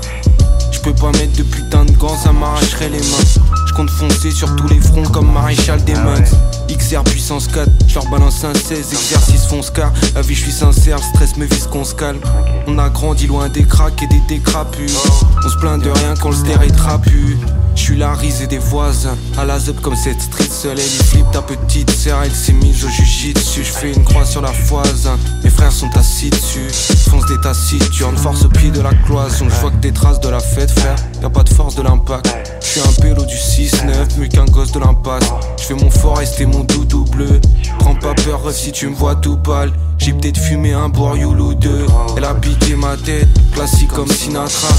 [0.72, 3.52] Je peux pas mettre de putain de gants, ça m'arracherait les mains.
[3.68, 6.26] Je compte foncer sur tous les fronts comme maréchal des mugs
[6.68, 10.52] XR puissance 4, je leur balance un 16, exercice fonce car La vie je suis
[10.52, 12.22] sincère, le stress me vise qu'on se calme.
[12.66, 14.98] On a grandi loin des cracks et des décrapus.
[15.46, 17.38] On se plaint de rien quand le ster est trapu
[17.76, 20.80] je suis la risée des voisins, à la zep comme cette street seule.
[20.80, 23.64] Elle y flippe ta petite sœur, elle s'est mise au jujitsu.
[23.64, 25.10] Je fais une croix sur la foise,
[25.44, 26.68] mes frères sont assis dessus.
[27.10, 29.50] Fonce des taciturnes, force au pied de la cloison.
[29.50, 32.30] Je vois que des traces de la fête frère, y'a pas de force de l'impact.
[32.62, 35.26] Je un pélo du 6-9, mieux qu'un gosse de l'impasse.
[35.60, 37.42] Je fais mon fort, rester mon doudou bleu.
[37.80, 39.74] Prends pas peur rêve si tu me vois tout pâle.
[40.04, 41.86] J'ai peut-être fumé un bourrioul ou deux.
[42.18, 44.70] Elle a piqué ma tête, classique comme Sinatra.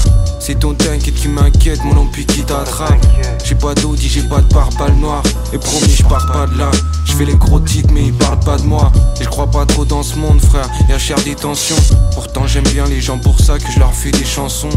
[0.41, 2.97] C'est ton t'inquiète qui m'inquiète, mon ampli qui t'attrape.
[3.45, 5.23] J'ai pas d'audi, j'ai pas de pare-balles noires.
[5.53, 6.69] Et promis, je pars pas de là.
[7.05, 8.91] Je fais les gros titres, mais ils parlent pas de moi.
[9.21, 10.69] Et je pas trop dans ce monde, frère.
[10.89, 11.77] Y'a cher des tensions.
[12.13, 14.69] Pourtant, j'aime bien les gens pour ça que je leur fais des chansons.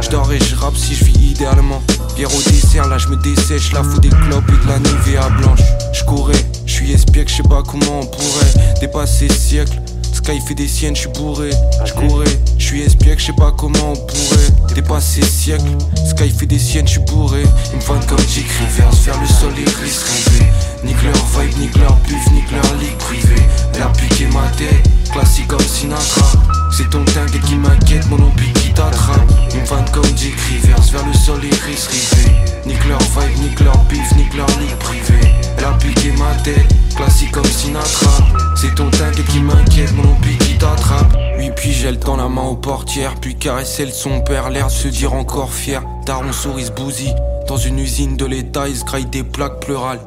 [0.00, 1.80] Je dors et je rappe si je vis idéalement.
[2.16, 5.28] Bière au dessert, là je me dessèche, la fous des clopes et de la Nivea
[5.30, 5.60] blanche.
[5.92, 9.80] Je courais, je suis espiègle, je sais pas comment on pourrait dépasser siècle.
[10.22, 11.50] Sky fait des siennes, je suis bourré,
[11.84, 15.64] je courais, je suis espiègle, je sais pas comment on pourrait dépasser siècle.
[16.08, 17.42] Sky fait des siennes, je suis bourré.
[17.72, 20.46] Ils me vendent comme Dick Rivers, vers le sol et gris rivés.
[20.84, 23.42] Nique leur vibe, nique leur puf, nique leur ligue privée.
[23.82, 26.32] A piqué ma tête, classique comme Sinatra.
[26.70, 29.30] C'est ton dingue qui m'inquiète, mon ampli qui t'attrape.
[29.54, 32.32] Me vendent comme Dick Rivers, vers le sol et gris rivés.
[32.66, 35.28] Nique leur vibe, nique leur pif, nique leur ligue privée.
[35.58, 38.10] Elle a piqué ma tête, classique comme Sinatra.
[38.56, 41.16] C'est ton dingue qui m'inquiète, mon ampli qui t'attrape.
[41.38, 44.66] Oui, puis j'ai le temps la main aux portières, puis caresser le son père, l'air
[44.66, 45.82] de se dire encore fier.
[46.06, 47.14] Daron souris bousille,
[47.48, 50.00] dans une usine de l'état, ils se graillent des plaques pleurales.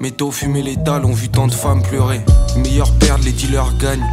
[0.00, 2.22] Métaux fumés létales ont vu tant de femmes pleurer.
[2.56, 4.06] Les meilleurs perdent, les dealers gagnent.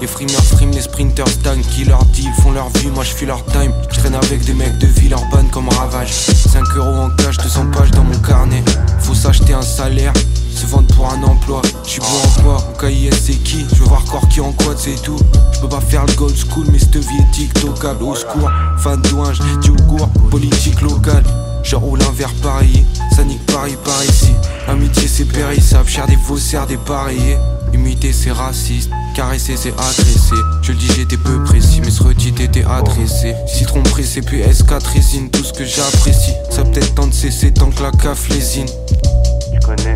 [0.00, 1.60] Les frimeurs friment, les sprinters stagnent.
[1.60, 3.70] Qui leur dit, ils font leur vie, moi je fais leur time.
[3.90, 6.14] Je traîne avec des mecs de Villeurbanne comme Ravage.
[6.14, 8.64] 5 euros en cash, 200 pages dans mon carnet.
[9.00, 10.14] Faut s'acheter un salaire,
[10.54, 11.60] se vendre pour un emploi.
[11.84, 12.56] Je suis bon en quoi?
[12.56, 13.66] Au KIS c'est qui?
[13.70, 15.18] Je veux voir corps qui en quad c'est tout.
[15.52, 18.02] Je peux pas faire le gold school, mais cette vie est tiktokable.
[18.02, 21.24] Au secours, fan de douange, Diogour, politique locale.
[21.62, 24.32] Je roule un verre pareil, ça nique Paris par ici.
[24.66, 27.36] Amitié c'est périssable, cher des faussaires, des pareillés.
[27.74, 30.42] Imiter c'est raciste, caresser c'est agresser.
[30.62, 33.34] Je le dis j'étais peu précis, mais ce retite était adressé.
[33.46, 36.32] Citron pressé puis S4 résine, tout ce que j'apprécie.
[36.50, 38.68] Ça peut-être temps de cesser tant que la caf lésine.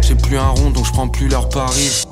[0.02, 2.04] J'ai plus un rond donc je prends plus leur pari.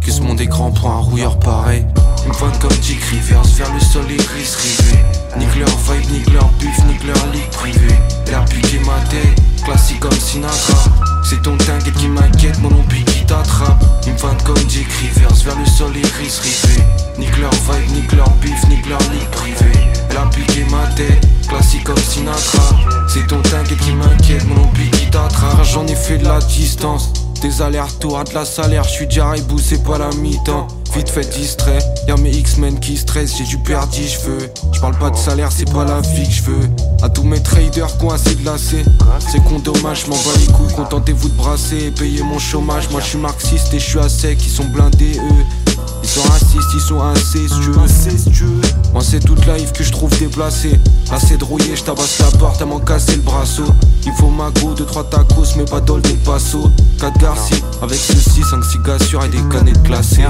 [0.00, 1.84] Que ce monde est grand pour un rouilleur pareil.
[2.24, 5.04] Ils me comme Dick Rivers vers le sol et gris rivés.
[5.38, 7.98] Nique leur vibe, nique leur buff, nique leur ligue privée.
[8.34, 10.90] A piqué ma tête, classique comme Sinatra.
[11.24, 13.82] C'est ton dingue qui m'inquiète, mon ampli qui t'attrape.
[14.06, 16.82] Ils me comme Dick Rivers vers le sol et gris rivés.
[17.18, 19.78] Nique leur vibe, nique leur buff, nique leur ligue privée.
[20.18, 22.62] A piqué ma tête, classique comme Sinatra.
[23.06, 25.62] C'est ton dingue qui m'inquiète, mon ampli qui t'attrape.
[25.62, 27.12] J'en ai fait de la distance.
[27.40, 30.66] Des allers-retours à de la salaire, je suis déjà rebou, c'est pas la mi-temps.
[30.94, 34.50] Vite fait distrait, y'a mes X-Men qui stressent, j'ai du perdu, je veux.
[34.72, 36.68] Je parle pas de salaire, c'est pas la vie que je veux.
[37.00, 38.84] À tous mes traders coincés glacés,
[39.20, 42.90] c'est con dommage, m'en bats les couilles, contentez-vous de brasser et payer mon chômage.
[42.90, 45.67] Moi je marxiste et je suis à sec, ils sont blindés eux.
[46.02, 48.60] Ils sont racistes, ils sont incestueux.
[48.92, 50.78] Moi c'est toute la que je trouve déplacée.
[51.10, 53.64] Assez drouillé, je tabasse la porte à m'en casser le brasseau.
[54.06, 56.70] Il faut ma go, 2-3 tacos, mais pas d'ol des passo.
[57.00, 60.24] 4 garcis, avec ceci, 5 cigassures et des canettes classées.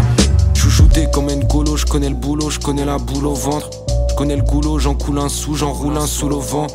[0.54, 3.70] Chouchouté comme une colo, je connais le boulot, je connais la boule au ventre.
[4.10, 6.66] Je connais le goulot, j'en coule un sous, j'en roule un sous le vent.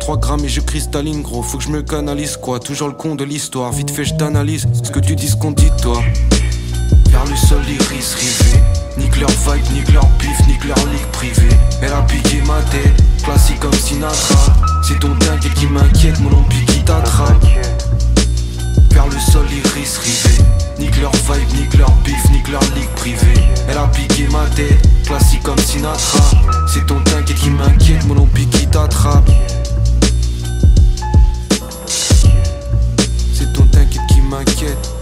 [0.00, 2.58] 3 grammes et je cristalline gros, faut que je me canalise quoi.
[2.58, 5.52] Toujours le con de l'histoire, vite fait je t'analyse ce que tu dis, ce qu'on
[5.52, 6.02] dit toi.
[7.08, 8.60] Vers le sol iris rivé
[8.98, 11.56] Nique leur vibe, nique leur pif, nique leur ligue privée.
[11.80, 14.54] Elle a piqué ma tête, classique comme Sinatra.
[14.82, 17.44] C'est ton dingue qui m'inquiète, mon ampli qui t'attrape.
[18.90, 20.44] Vers le sol iris rivé
[20.78, 23.40] Nique leur vibe, nique leur pif, nique leur ligue privée.
[23.68, 26.20] Elle a piqué ma tête, classique comme Sinatra.
[26.72, 29.30] C'est ton dingue qui m'inquiète, mon ampli qui t'attrape.
[31.86, 34.97] C'est ton dingue qui m'inquiète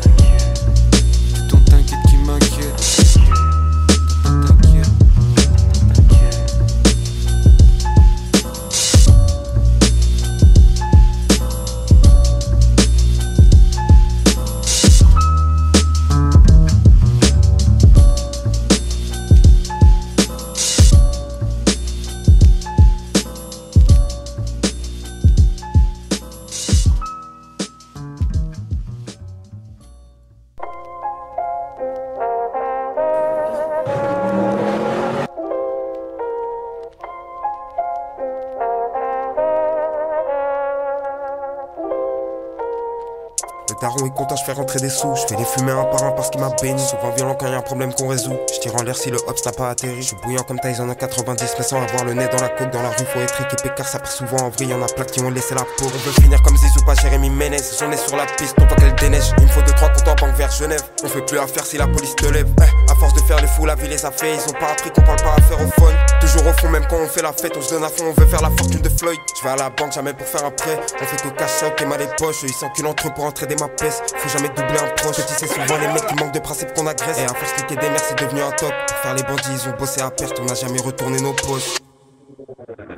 [44.47, 45.15] fais rentrer des sous.
[45.17, 46.81] Je fais les fumer un par un parce qu'il m'a béni.
[46.81, 48.37] Souvent violent quand y a un problème qu'on résout.
[48.55, 49.97] Je tire en l'air si le hops n'a pas atterri.
[50.03, 52.71] Je suis bouillant comme Tyson en 90, mais sans avoir le nez dans la côte.
[52.71, 54.69] Dans la rue, faut être équipé car ça part souvent en vrille.
[54.69, 55.85] Y'en a plein qui ont laissé la peau.
[55.85, 57.59] On veut finir comme Zizou, pas Jérémy Ménez.
[57.79, 59.33] J'en ai sur la piste, on voit qu'elle déneige.
[59.39, 60.83] Il me faut 2-3 comptes en banque vers Genève.
[61.03, 62.49] On fait plus affaire si la police te lève.
[62.61, 64.35] Eh, à force de faire les fous, la vie les a fait.
[64.35, 65.95] Ils ont pas appris qu'on parle pas affaire au phone.
[66.21, 68.05] Toujours au fond, même quand on fait la fête, on se donne à fond.
[68.07, 69.19] On veut faire la fortune de Floyd.
[69.39, 70.79] Je vais à la banque, jamais pour faire un prêt.
[71.01, 72.43] On fait que cash out et mal les poches.
[72.45, 73.67] Ils s'enculent entre pour entraider ma.
[73.67, 75.17] Faut jamais doubler un proche.
[75.17, 77.19] Petit, c'est souvent les mecs qui manquent de principe qu'on agresse.
[77.19, 78.73] Et à force cliquer des mères, c'est devenu un top.
[78.89, 80.39] Pour faire les bandits, ils ont bossé à perte.
[80.41, 81.81] On n'a jamais retourné nos postes.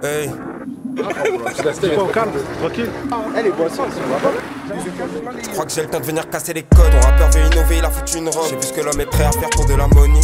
[0.02, 0.30] Hey.
[2.60, 2.90] Tranquille.
[3.36, 3.84] Elle est boisson,
[5.42, 6.90] Je crois que j'ai le temps de venir casser les codes.
[6.90, 8.46] Ton rappeur veut innover, il a foutu une robe.
[8.48, 10.20] J'ai vu ce que l'homme est prêt à faire pour de la money.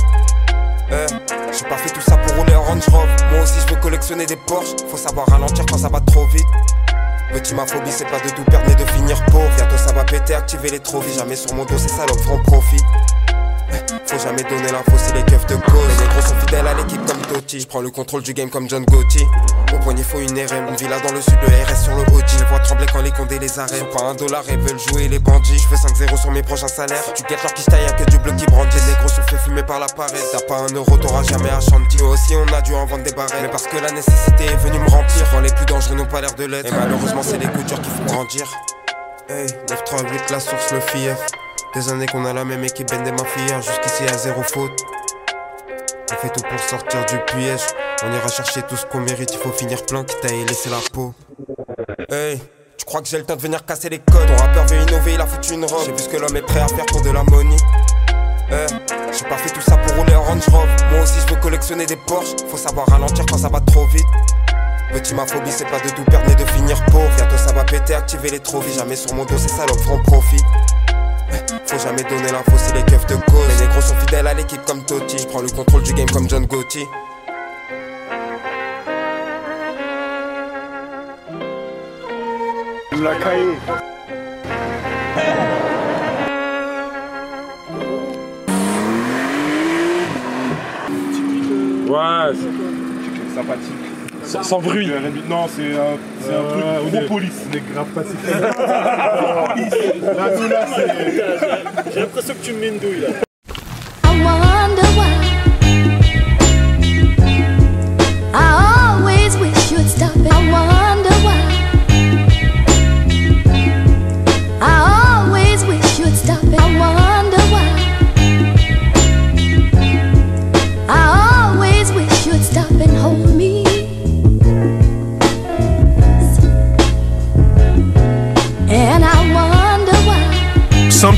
[0.91, 1.07] Eh,
[1.53, 3.07] j'ai pas fait tout ça pour rouler en Range Rover.
[3.31, 4.75] Moi aussi, je veux collectionner des Porsche.
[4.89, 6.47] Faut savoir ralentir quand ça va trop vite.
[7.35, 9.51] Petit ma phobie, c'est pas de tout perdre mais de finir pauvre.
[9.57, 11.19] Bientôt ça va péter, activer les trophies.
[11.19, 12.81] Jamais sur mon dos, c'est ça, l'homme profit.
[14.07, 15.99] Faut jamais donner l'info, c'est les keufs de cause.
[16.01, 17.61] Les gros sont fidèles à l'équipe comme Totti.
[17.61, 19.25] Je prends le contrôle du game comme John Gotti.
[19.73, 20.69] Au poignet, faut une RM.
[20.69, 22.25] Une villa dans le sud, le RS sur le OG.
[22.39, 23.91] Je vois trembler quand les condés les arrêtent.
[23.91, 25.59] Pas un dollar et veulent jouer les bandits.
[25.59, 27.03] Je veux 5-0 sur mes prochains salaires.
[27.15, 28.77] Tu guettes leur quiche y'a que du bloc qui brandit.
[28.87, 30.15] Les gros sont fait fumer par la parade.
[30.33, 31.99] T'as pas un euro, t'auras jamais à chanter.
[31.99, 33.35] Nous aussi, on a dû en vendre des barrettes.
[33.43, 35.25] Mais parce que la nécessité est venue me remplir.
[35.33, 36.73] Quand les plus dangereux n'ont pas l'air de l'être.
[36.73, 38.47] Et malheureusement, c'est les coups durs qui font grandir.
[39.29, 41.17] Hey, 938, la source, le FIF.
[41.75, 44.81] Des années qu'on a la même équipe, Ben des mafias, jusqu'ici à zéro faute.
[46.13, 47.63] On fait tout pour sortir du piège.
[48.05, 50.71] On ira chercher tout ce qu'on mérite, il faut finir plein, quitte à y laisser
[50.71, 51.15] la peau.
[52.11, 52.41] Hey,
[52.79, 54.25] tu crois que j'ai le temps de venir casser les codes?
[54.25, 55.83] Ton rappeur veut innover, il a foutu une robe.
[55.85, 57.57] J'ai vu ce que l'homme est prêt à faire pour de la money.
[58.53, 58.67] Eh,
[59.13, 60.77] j'ai pas fait tout ça pour rouler en Range Rover.
[60.93, 62.37] Moi aussi, je veux collectionner des Porsche.
[62.49, 64.07] Faut savoir ralentir quand ça va trop vite.
[64.93, 67.11] Petit ma phobie, c'est pas de tout perdre mais de finir pauvre.
[67.17, 68.79] Bientôt ça va péter, activer les trophies.
[68.79, 70.41] Jamais sur mon dos, c'est ça, l'homme feront profit.
[71.67, 73.47] Faut jamais donner l'info, c'est les keufs de cause.
[73.49, 75.19] Mais les gros sont fidèles à l'équipe comme Totti.
[75.19, 76.87] Je prends le contrôle du game comme John Gotti.
[82.93, 83.11] La.
[91.87, 93.84] Ouais, c'est sympathique.
[94.27, 94.91] Sans, sans bruit.
[95.29, 96.43] Non, c'est un, c'est un
[96.83, 97.47] truc trop police.
[97.51, 98.35] On est grave pacifique.
[101.93, 103.24] J'ai l'impression que tu me mets une douille là.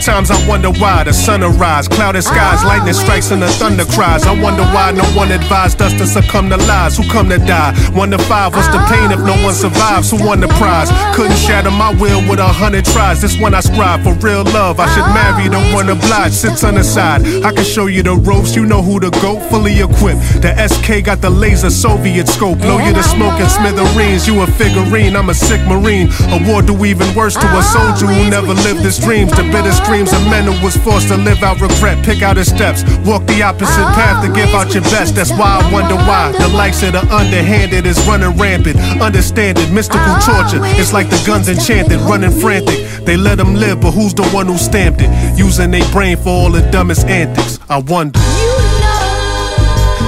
[0.06, 4.22] Sometimes I wonder why the sun arise, clouded skies, lightning strikes and the thunder cries.
[4.22, 6.96] I wonder why no one advised us to succumb to lies.
[6.96, 7.74] Who come to die?
[7.90, 10.12] One to five, what's the pain if no one survives?
[10.12, 10.92] Who won the prize?
[11.16, 13.20] Couldn't shatter my will with a hundred tries.
[13.20, 14.78] This one I scribe for real love.
[14.78, 16.34] I should marry the one obliged.
[16.34, 17.26] Sits on the side.
[17.44, 18.54] I can show you the ropes.
[18.54, 19.40] You know who to go.
[19.50, 20.40] Fully equipped.
[20.40, 22.58] The SK got the laser Soviet scope.
[22.58, 24.28] Blow you to smoke and smithereens.
[24.28, 25.16] You a figurine.
[25.16, 26.10] I'm a sick marine.
[26.30, 29.32] A war do even worse to a soldier who never lived his dreams.
[29.32, 32.04] The bitter streams of men who was forced to live out regret.
[32.04, 32.84] Pick out his steps.
[33.06, 35.14] Walk the opposite path to give out your best.
[35.14, 38.78] That's why I wonder why the likes of the underhanded is running rampant.
[39.00, 40.60] Understand it, mystical torture.
[40.78, 43.04] It's like the guns enchanted, running frantic.
[43.06, 45.38] They let them live, but who's the one who stamped it?
[45.38, 47.58] Using their brain for all the dumbest antics.
[47.70, 48.20] I wonder.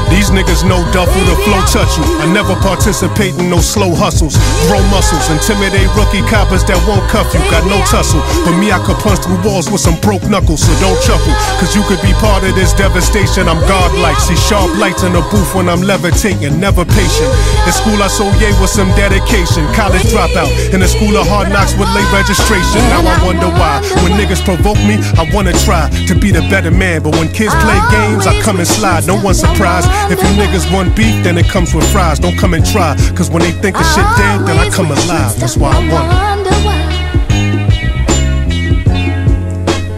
[0.08, 2.04] These niggas know duffel the flow touch you.
[2.20, 4.34] I never participate in no slow hustles.
[4.66, 7.40] Grow muscles, intimidate rookie coppers that won't cuff you.
[7.52, 8.24] Got no tussle.
[8.44, 11.36] But me, I could punch through walls with some broke knuckles, so don't chuckle.
[11.60, 13.48] Cause you could be part of this devastation.
[13.52, 14.16] I'm godlike.
[14.16, 16.56] See sharp lights in the booth when I'm levitating.
[16.56, 17.30] Never patient.
[17.68, 19.68] In school, I sold yay with some dedication.
[19.76, 20.48] College dropout.
[20.72, 22.80] In the school of hard knocks with late registration.
[22.88, 23.84] Now I wonder why.
[24.00, 27.04] When niggas provoke me, I wanna try to be the better man.
[27.04, 29.04] But when kids play games, I come and slide.
[29.04, 29.97] No one surprised.
[30.10, 32.18] If you niggas want beef, then it comes with fries.
[32.18, 32.96] Don't come and try.
[33.14, 35.38] Cause when they think the shit dead, then I come alive.
[35.38, 36.82] That's why I want wonder why.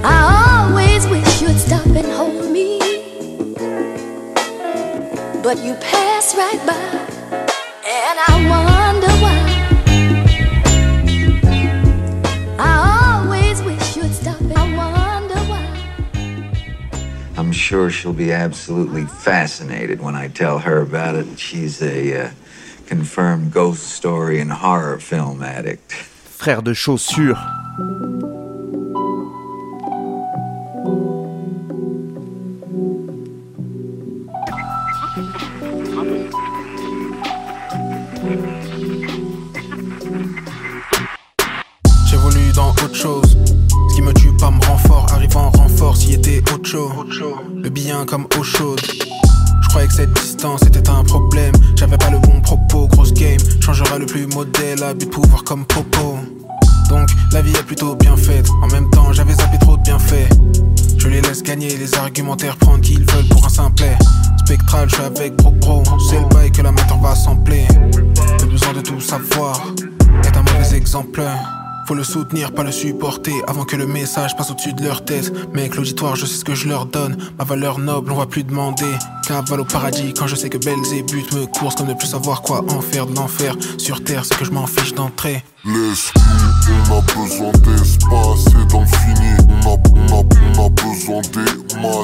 [0.04, 2.78] I always wish you'd stop and hold me.
[5.42, 6.74] But you pass right by,
[7.86, 9.49] and I wonder why.
[17.70, 21.38] Sure she'll be absolutely fascinated when I tell her about it.
[21.38, 22.30] She's a uh,
[22.88, 25.92] confirmed ghost story and horror film addict.
[25.92, 27.38] Frère de chaussures.
[42.08, 43.49] J'évolue dans autre chose.
[44.40, 45.06] Pas me rend fort.
[45.12, 46.90] Arrive en renfort s'il était autre chose.
[47.54, 48.80] Le bien comme eau chaude.
[49.62, 51.52] Je croyais que cette distance était un problème.
[51.76, 53.38] J'avais pas le bon propos, grosse game.
[53.60, 56.18] Changera le plus modèle, de pouvoir comme Popo.
[56.88, 58.48] Donc la vie est plutôt bien faite.
[58.62, 60.28] En même temps, j'avais zappé trop de bienfaits.
[60.98, 63.96] Je les laisse gagner, les argumentaires prendre qui ils veulent pour un simplet.
[64.44, 65.82] Spectral, je suis avec Bro Bro.
[66.08, 67.66] C'est le bail que la mettre va sampler.
[68.40, 69.60] Le besoin de tout savoir
[70.24, 71.22] est un mauvais exemple.
[71.86, 75.32] Faut le soutenir, pas le supporter avant que le message passe au-dessus de leur tête.
[75.52, 77.16] Mec, l'auditoire, je sais ce que je leur donne.
[77.38, 78.92] Ma valeur noble, on va plus demander.
[79.30, 83.06] Cavale au paradis quand je sais que me course comme plus savoir quoi en faire
[83.06, 83.54] de l'enfer.
[83.78, 85.44] Sur terre, c'est que je m'en fiche d'entrer.
[85.64, 89.36] On a besoin d'espace et dans le fini.
[89.46, 89.76] On a,
[90.10, 92.02] on a, besoin des on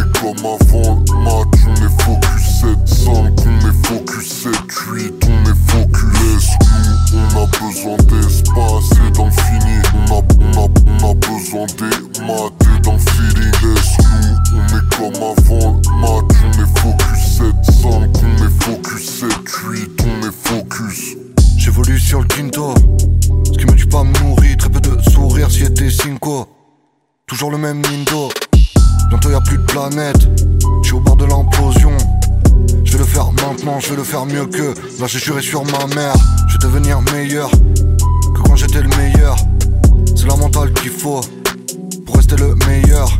[0.00, 1.04] est comme avant.
[1.14, 6.46] On est focus 7-5, on est focus 7-8, on est focus.
[7.14, 9.76] On a besoin d'espace et dans le fini.
[9.94, 10.68] On a, on a,
[11.02, 11.98] on a besoin des
[14.60, 16.36] on comme avant le match.
[16.44, 21.16] On est focus 7-5, on est focus 7-8, on est focus.
[21.56, 22.72] J'évolue sur le quinto.
[23.44, 24.56] Ce qui me tue pas me nourrit.
[24.56, 26.46] Très peu de sourires si était cinco.
[27.26, 28.30] Toujours le même Nindo.
[29.10, 30.28] Bientôt y a plus de planète.
[30.82, 31.92] J'suis au bord de l'implosion.
[32.84, 34.74] Je vais le faire maintenant, je vais le faire mieux que.
[35.00, 36.14] Là j'ai juré sur ma mère.
[36.48, 39.36] Je vais devenir meilleur que quand j'étais le meilleur.
[40.16, 41.20] C'est la mentale qu'il faut
[42.06, 43.10] pour rester le meilleur.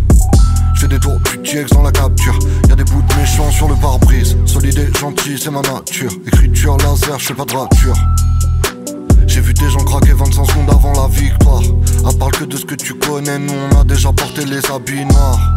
[0.88, 2.38] Des tours du dans la capture.
[2.68, 4.36] Y a des bouts de méchants sur le pare-brise.
[4.46, 6.10] Solide et gentil, c'est ma nature.
[6.26, 7.94] Écriture laser, je fais pas de rature.
[9.26, 11.62] J'ai vu des gens craquer 25 secondes avant la victoire.
[12.06, 15.04] À part que de ce que tu connais, nous on a déjà porté les habits
[15.04, 15.54] noirs.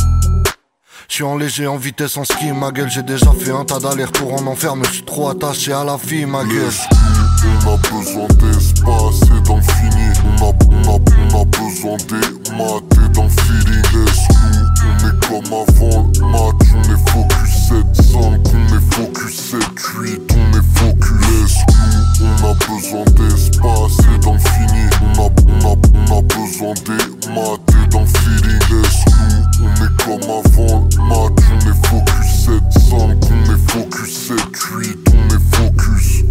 [1.07, 2.89] Je suis en léger, en vitesse, en ski, ma gueule.
[2.89, 6.25] J'ai déjà fait un tas d'allers-retours en enfer, me suis trop attaché à la vie,
[6.25, 7.20] ma gueule.
[7.43, 10.07] On a besoin d'espace et dans le fini.
[10.23, 13.87] On a, on a, on a besoin des maths et le feeling.
[13.93, 16.65] Laisse-nous, on est comme avant le match?
[16.75, 21.21] On est focus 7-5, on est focus 7-8, on est focus.
[21.31, 24.83] Laisse-nous, on a besoin d'espace et dans le fini.
[25.01, 28.61] On a, on a, on a besoin des maths et le feeling.
[28.69, 31.41] Laisse-nous, on est comme avant le match?
[31.49, 36.23] On est focus 7-5, on est focus 7-8, on est focus.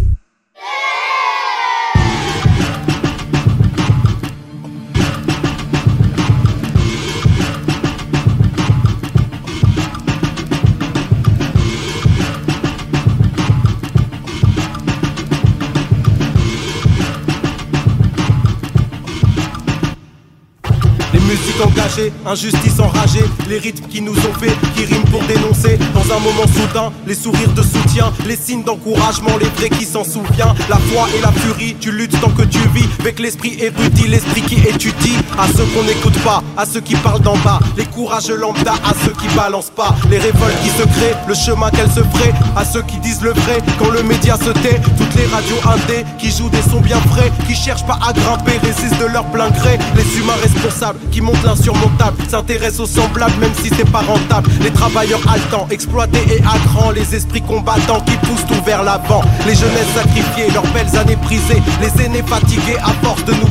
[21.60, 25.78] Engagées, injustice enragée, les rythmes qui nous ont fait, qui riment pour dénoncer.
[25.92, 30.02] Dans un moment soudain, les sourires de soutien, les signes d'encouragement, les vrais qui s'en
[30.02, 30.54] souviennent.
[30.70, 34.40] La foi et la furie, tu luttes tant que tu vis, avec l'esprit érudit, l'esprit
[34.40, 35.18] qui étudie.
[35.38, 38.94] À ceux qu'on n'écoute pas, à ceux qui parlent d'en bas, les courageux lambda, à
[39.04, 42.64] ceux qui balancent pas, les révoltes qui se créent, le chemin qu'elles se feraient, à
[42.64, 44.80] ceux qui disent le vrai quand le média se tait.
[44.96, 48.58] Toutes les radios indées qui jouent des sons bien frais, qui cherchent pas à grimper,
[48.62, 49.78] résistent de leur plein gré.
[49.94, 54.48] Les humains responsables qui montent l'insurmontable, s'intéressent aux semblables même si c'est pas rentable.
[54.62, 59.22] Les travailleurs haletants, exploités et à les esprits combattants qui poussent tout vers l'avant.
[59.46, 63.49] Les jeunesses sacrifiées, leurs belles années prisées, les aînés fatigués à force de nous.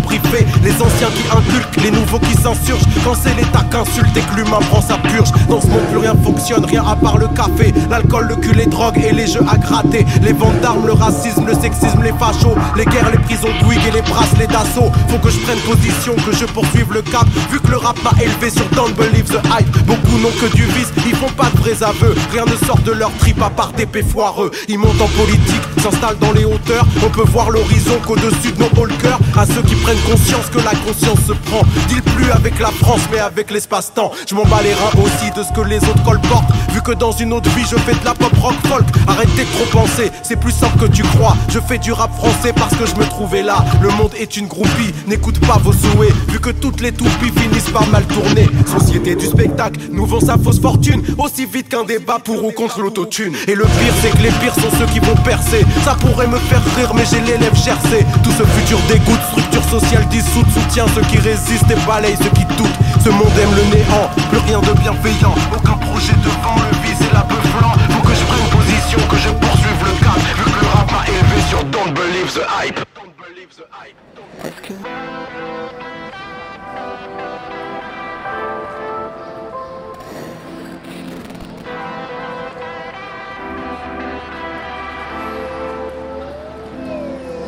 [0.79, 2.85] Les anciens qui inculquent, les nouveaux qui s'insurgent.
[3.03, 5.29] Quand c'est l'État qu'insulte et que l'humain prend sa purge.
[5.49, 8.65] Dans ce monde plus rien fonctionne, rien à part le café, l'alcool, le cul, les
[8.65, 10.05] drogues et les jeux à gratter.
[10.21, 13.91] Les ventes d'armes, le racisme, le sexisme, les fachos, les guerres, les prisons Bouygues et
[13.91, 14.89] les bracelets d'assaut.
[15.09, 17.27] Faut que je prenne position, que je poursuive le cap.
[17.51, 19.85] Vu que le rap m'a élevé sur Don't Believe the Hype.
[19.85, 22.15] Beaucoup n'ont que du vice, ils font pas de vrais aveux.
[22.31, 24.51] Rien ne sort de leur trip à part d'épées foireux.
[24.69, 26.85] Ils montent en politique, s'installent dans les hauteurs.
[27.05, 28.69] On peut voir l'horizon qu'au-dessus de nos
[29.01, 29.19] cœur.
[29.37, 31.61] À ceux qui prennent conscience que la conscience se prend.
[31.87, 34.11] Deal plus avec la France, mais avec l'espace-temps.
[34.27, 36.51] Je m'en bats les reins aussi de ce que les autres colportent.
[36.73, 38.85] Vu que dans une autre vie, je fais de la pop rock folk.
[39.07, 41.35] Arrêtez de trop penser, c'est plus simple que tu crois.
[41.49, 43.63] Je fais du rap français parce que je me trouvais là.
[43.81, 46.13] Le monde est une groupie, n'écoute pas vos souhaits.
[46.29, 48.47] Vu que toutes les toupies finissent par mal tourner.
[48.65, 51.01] Société du spectacle, nous vend sa fausse fortune.
[51.17, 53.33] Aussi vite qu'un débat pour ou contre l'autotune.
[53.47, 55.65] Et le pire, c'est que les pires sont ceux qui vont percer.
[55.83, 58.05] Ça pourrait me faire rire, mais j'ai les lèvres gercées.
[58.23, 62.45] Tout ce futur dégoûte, structure sociale dissoute, soutient ceux qui résistent et balaye ceux qui
[62.55, 62.79] doutent.
[63.03, 65.35] Ce monde aime le néant, plus rien de bienveillant.
[65.55, 67.73] Aucun projet devant le vice et la flanc.
[67.89, 70.19] Faut que je prenne position, que je poursuive le cap.
[70.37, 72.79] Vu que le rap m'a élevé sur Don't Believe the Hype.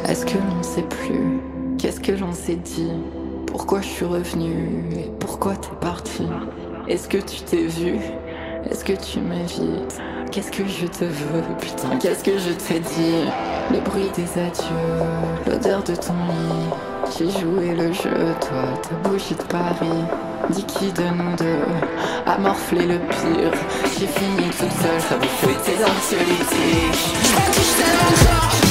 [0.08, 1.41] Est-ce que l'on sait plus
[2.14, 2.92] que l'on s'est dit
[3.48, 6.24] Pourquoi je suis revenue Et pourquoi t'es parti
[6.88, 7.96] Est-ce que tu t'es vu
[8.70, 10.00] Est-ce que tu m'évites
[10.32, 13.26] Qu'est-ce que je te veux Putain, qu'est-ce que je t'ai dit?
[13.72, 17.18] Le bruit des adieux, l'odeur de ton lit.
[17.18, 20.04] J'ai joué le jeu, toi, ta bougie de Paris.
[20.50, 21.60] Dis qui de nous deux
[22.26, 23.52] a morflé le pire?
[24.00, 27.16] J'ai fini toute seule, ça vous fait tes anxiolytiques.
[27.54, 28.71] Je t'aime encore.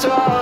[0.00, 0.39] strong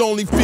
[0.00, 0.41] only.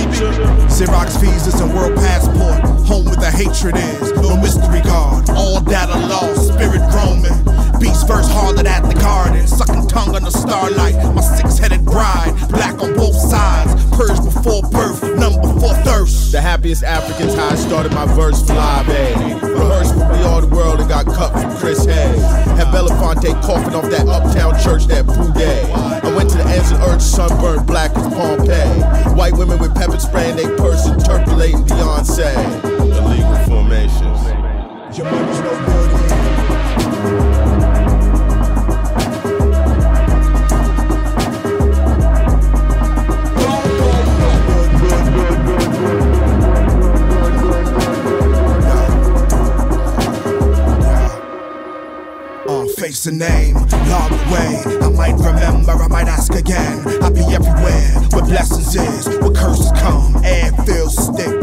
[52.98, 54.60] Erase a name, long way.
[54.82, 56.80] I might remember, I might ask again.
[57.02, 61.40] I be everywhere, where blessings is, where curses come, air feels stick?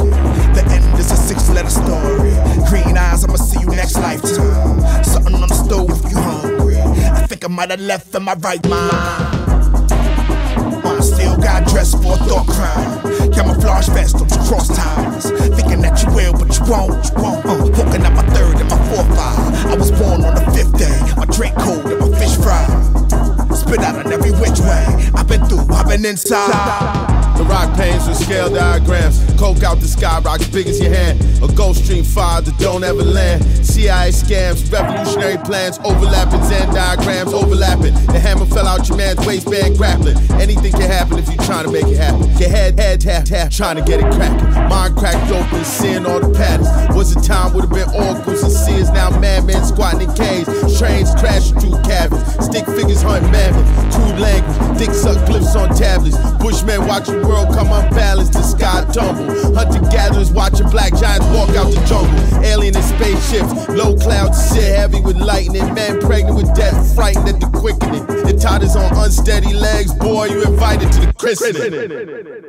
[0.54, 2.32] The end is a six letter story.
[2.68, 5.04] Green eyes, I'ma see you next lifetime.
[5.04, 6.78] Something on the stove if you hungry.
[6.78, 9.35] I think I might have left in my right mind.
[11.38, 13.32] God eye dressed for a thought crime.
[13.32, 15.30] Camouflage vest, I'm cross times.
[15.56, 17.46] Thinking that you will, but you won't, you won't.
[17.46, 19.66] Uh, my third and my fourth five.
[19.68, 20.98] I was born on the fifth day.
[21.18, 23.56] My drink cold and my fish fried.
[23.56, 24.86] Spit out on every which way.
[25.14, 27.15] I've been through, I've been inside.
[27.38, 29.20] The rock panes with scale diagrams.
[29.38, 31.20] Coke out the sky, rocks big as your hand.
[31.44, 33.44] A ghost Stream fire that don't ever land.
[33.66, 37.94] CIA scams, revolutionary plans, overlapping Zen diagrams, overlapping.
[38.08, 40.18] The hammer fell out your man's waistband grappling.
[40.40, 42.24] Anything can happen if you trying to make it happen.
[42.40, 44.48] Your head, head, tap, tap, trying to get it cracking.
[44.70, 46.70] Mind cracked open, seeing all the patterns.
[46.96, 50.48] Was a time would have been oracles and seers, now madmen squatting in caves.
[50.80, 52.24] Trains crashing through caverns.
[52.40, 53.96] Stick figures hunt mammoths.
[53.96, 56.18] Crude language, dick suck glyphs on tablets.
[56.40, 59.56] Bushmen watching world come unbalanced, the sky tumble.
[59.56, 62.44] Hunter gatherers watching black giants walk out the jungle.
[62.44, 65.74] Alien in spaceships, low clouds shit heavy with lightning.
[65.74, 68.06] Man pregnant with death, frightened at the quickening.
[68.06, 71.74] The toddlers on unsteady legs, boy, you invited to the christening.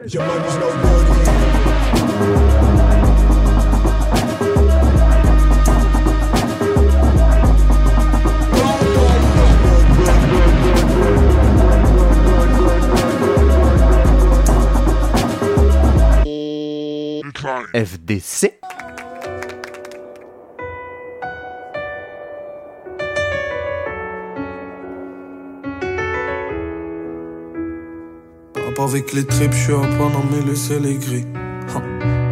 [0.09, 1.36] Your money's no good.
[17.77, 18.55] FDC.
[28.79, 31.25] Avec les tripes, je suis à mais le ciel est gris.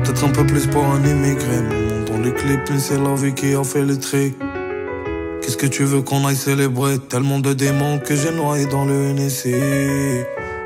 [0.05, 1.62] Peut-être un peu plus pour un immigré.
[1.62, 4.34] Mon dans les clips, mais c'est la vie qui a fait le tri.
[5.42, 6.99] Qu'est-ce que tu veux qu'on aille célébrer?
[7.01, 9.53] Tellement de démons que j'ai noyé dans le NSC.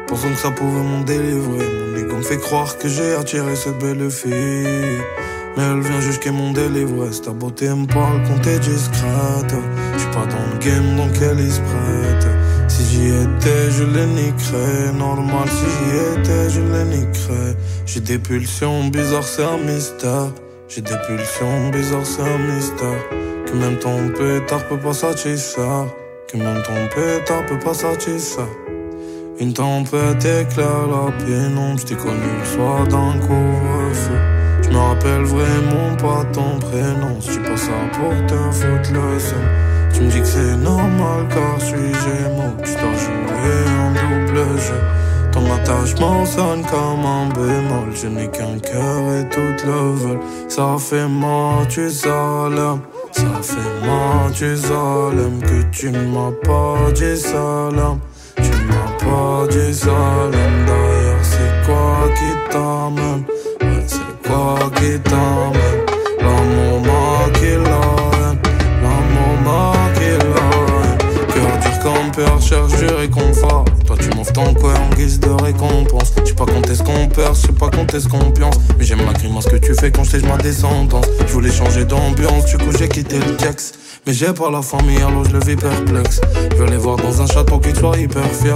[0.09, 1.88] Pensant que ça pouvait m'en délivrer.
[1.99, 5.03] Ego me fait croire que j'ai attiré cette belle fille.
[5.57, 7.22] Mais elle vient jusqu'à mon délivresse.
[7.22, 9.55] Ta beauté me parle quand t'es discrète.
[9.96, 12.26] J'suis pas dans le game donc elle se prête.
[12.68, 14.92] Si j'y étais, je les niquerais.
[14.96, 17.57] Normal, si j'y étais, je les niquerais.
[17.86, 20.30] J'ai des pulsions bizarres, c'est un mystère.
[20.68, 23.03] J'ai des pulsions bizarres, c'est un mystère.
[23.46, 25.86] Que même ton pétard peut pas satisfaire.
[26.28, 28.68] Que même ton pétard peut pas satisfaire.
[29.41, 34.18] Une tempête éclaire la pénombre, j't'ai connu le soir d'un couvre-feu.
[34.62, 39.18] Je me rappelle vraiment pas ton prénom, si tu pas ça pour te foutre le
[39.20, 39.39] seum.
[39.95, 44.59] Tu me dis que c'est normal car je suis gémeaux, je dois jouer en double
[44.59, 44.80] jeu.
[45.30, 50.18] Ton attachement sonne comme un bémol, je n'ai qu'un cœur et tout le vol.
[50.49, 52.80] Ça fait mal, tu salam.
[53.12, 58.01] Ça fait mal, tu salam, que tu ne m'as pas dit salam.
[59.09, 63.24] Pas salam d'ailleurs c'est quoi qui t'amène
[63.62, 65.80] Ouais c'est quoi qui t'amène
[66.20, 67.80] L'amour maquille la
[68.18, 68.38] haine.
[68.82, 70.44] L'amour maquille la
[70.84, 70.98] haine.
[71.32, 73.64] Cœur dur comme peur cherche du réconfort.
[73.86, 76.12] Toi tu m'offres ton quoi en guise de récompense.
[76.26, 79.14] J'sais pas compter ce qu'on perd, j'sais pas compter ce qu'on pionce Mais j'aime la
[79.14, 82.88] grimace que tu fais quand j'tège ma descendance Je voulais changer d'ambiance, du coup j'ai
[82.88, 83.72] quitté le Jax
[84.06, 86.22] mais j'ai pas la famille, alors je le vis perplexe.
[86.52, 88.54] Je veux les voir dans un château qui soit hyper fier.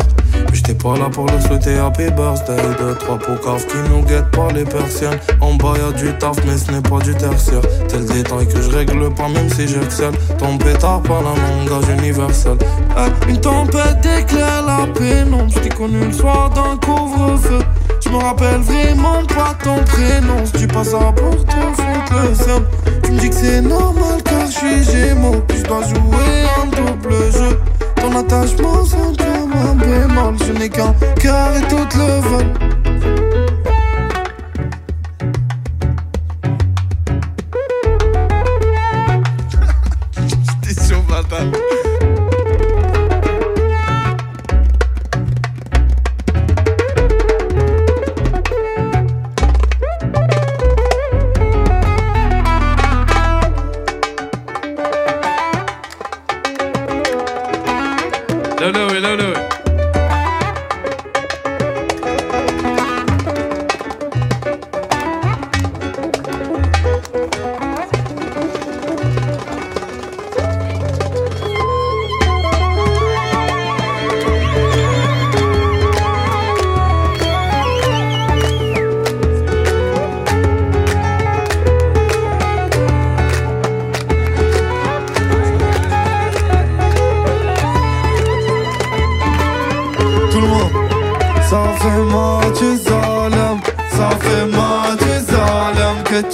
[0.52, 2.56] J'étais pas là pour le souhaiter happy birthday.
[2.78, 5.18] Deux, trois pocaves qui nous guettent par les persiennes.
[5.40, 7.62] En bas y'a du taf, mais ce n'est pas du tertiaire.
[7.88, 10.12] C'est le détail que je règle pas, même si j'excelle.
[10.38, 12.58] Ton pétard par un langage universel.
[12.96, 15.50] Eh, une tempête éclaire la pénombre.
[15.50, 17.60] J't'ai connu le soir d'un couvre-feu.
[18.04, 20.44] Je me rappelle vraiment pas ton prénom.
[20.44, 22.64] Si tu passes ça pour te foutre le seum.
[23.02, 25.42] Tu me dis que c'est normal car je suis gémeaux.
[25.54, 27.58] Je dois jouer un double jeu.
[27.96, 29.16] Ton attachement sonne
[29.54, 30.34] un bémol.
[30.46, 32.71] Je n'ai qu'un cœur et tout le vol.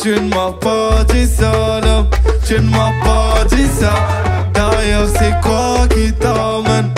[0.09, 2.07] tu ne m'as pas dit salam.
[2.47, 3.93] Tu ne m'as pas dit ça.
[4.55, 6.91] D'ailleurs, c'est quoi qui t'amène?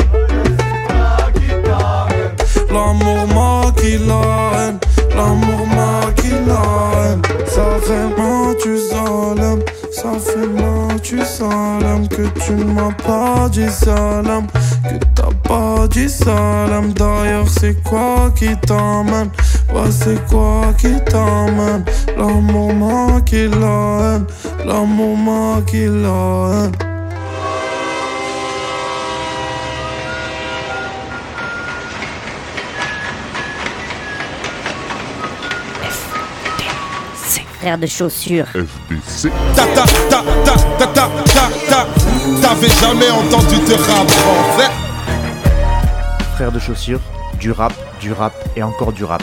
[2.70, 4.78] L'amour maquille la haine.
[5.16, 7.22] L'amour maquille la haine.
[7.46, 9.58] Ça fait mal, tu salam.
[9.90, 12.06] Ça fait mal, tu salam.
[12.06, 14.46] Que tu ne m'as pas dit salam.
[14.84, 16.92] Que t'as pas dit salam.
[16.92, 19.30] D'ailleurs, c'est quoi qui t'amène?
[19.90, 21.84] C'est quoi qui t'emmène?
[22.16, 24.26] L'amour manqué la haine
[24.64, 26.90] L'amour manqué la haine
[37.60, 38.46] frère de chaussures.
[38.46, 39.30] FDC.
[39.54, 41.86] Ta ta ta ta ta ta ta ta.
[42.40, 44.10] T'avais jamais entendu te rap.
[46.34, 47.00] Frère de chaussures,
[47.38, 49.22] du rap, du rap et encore du rap.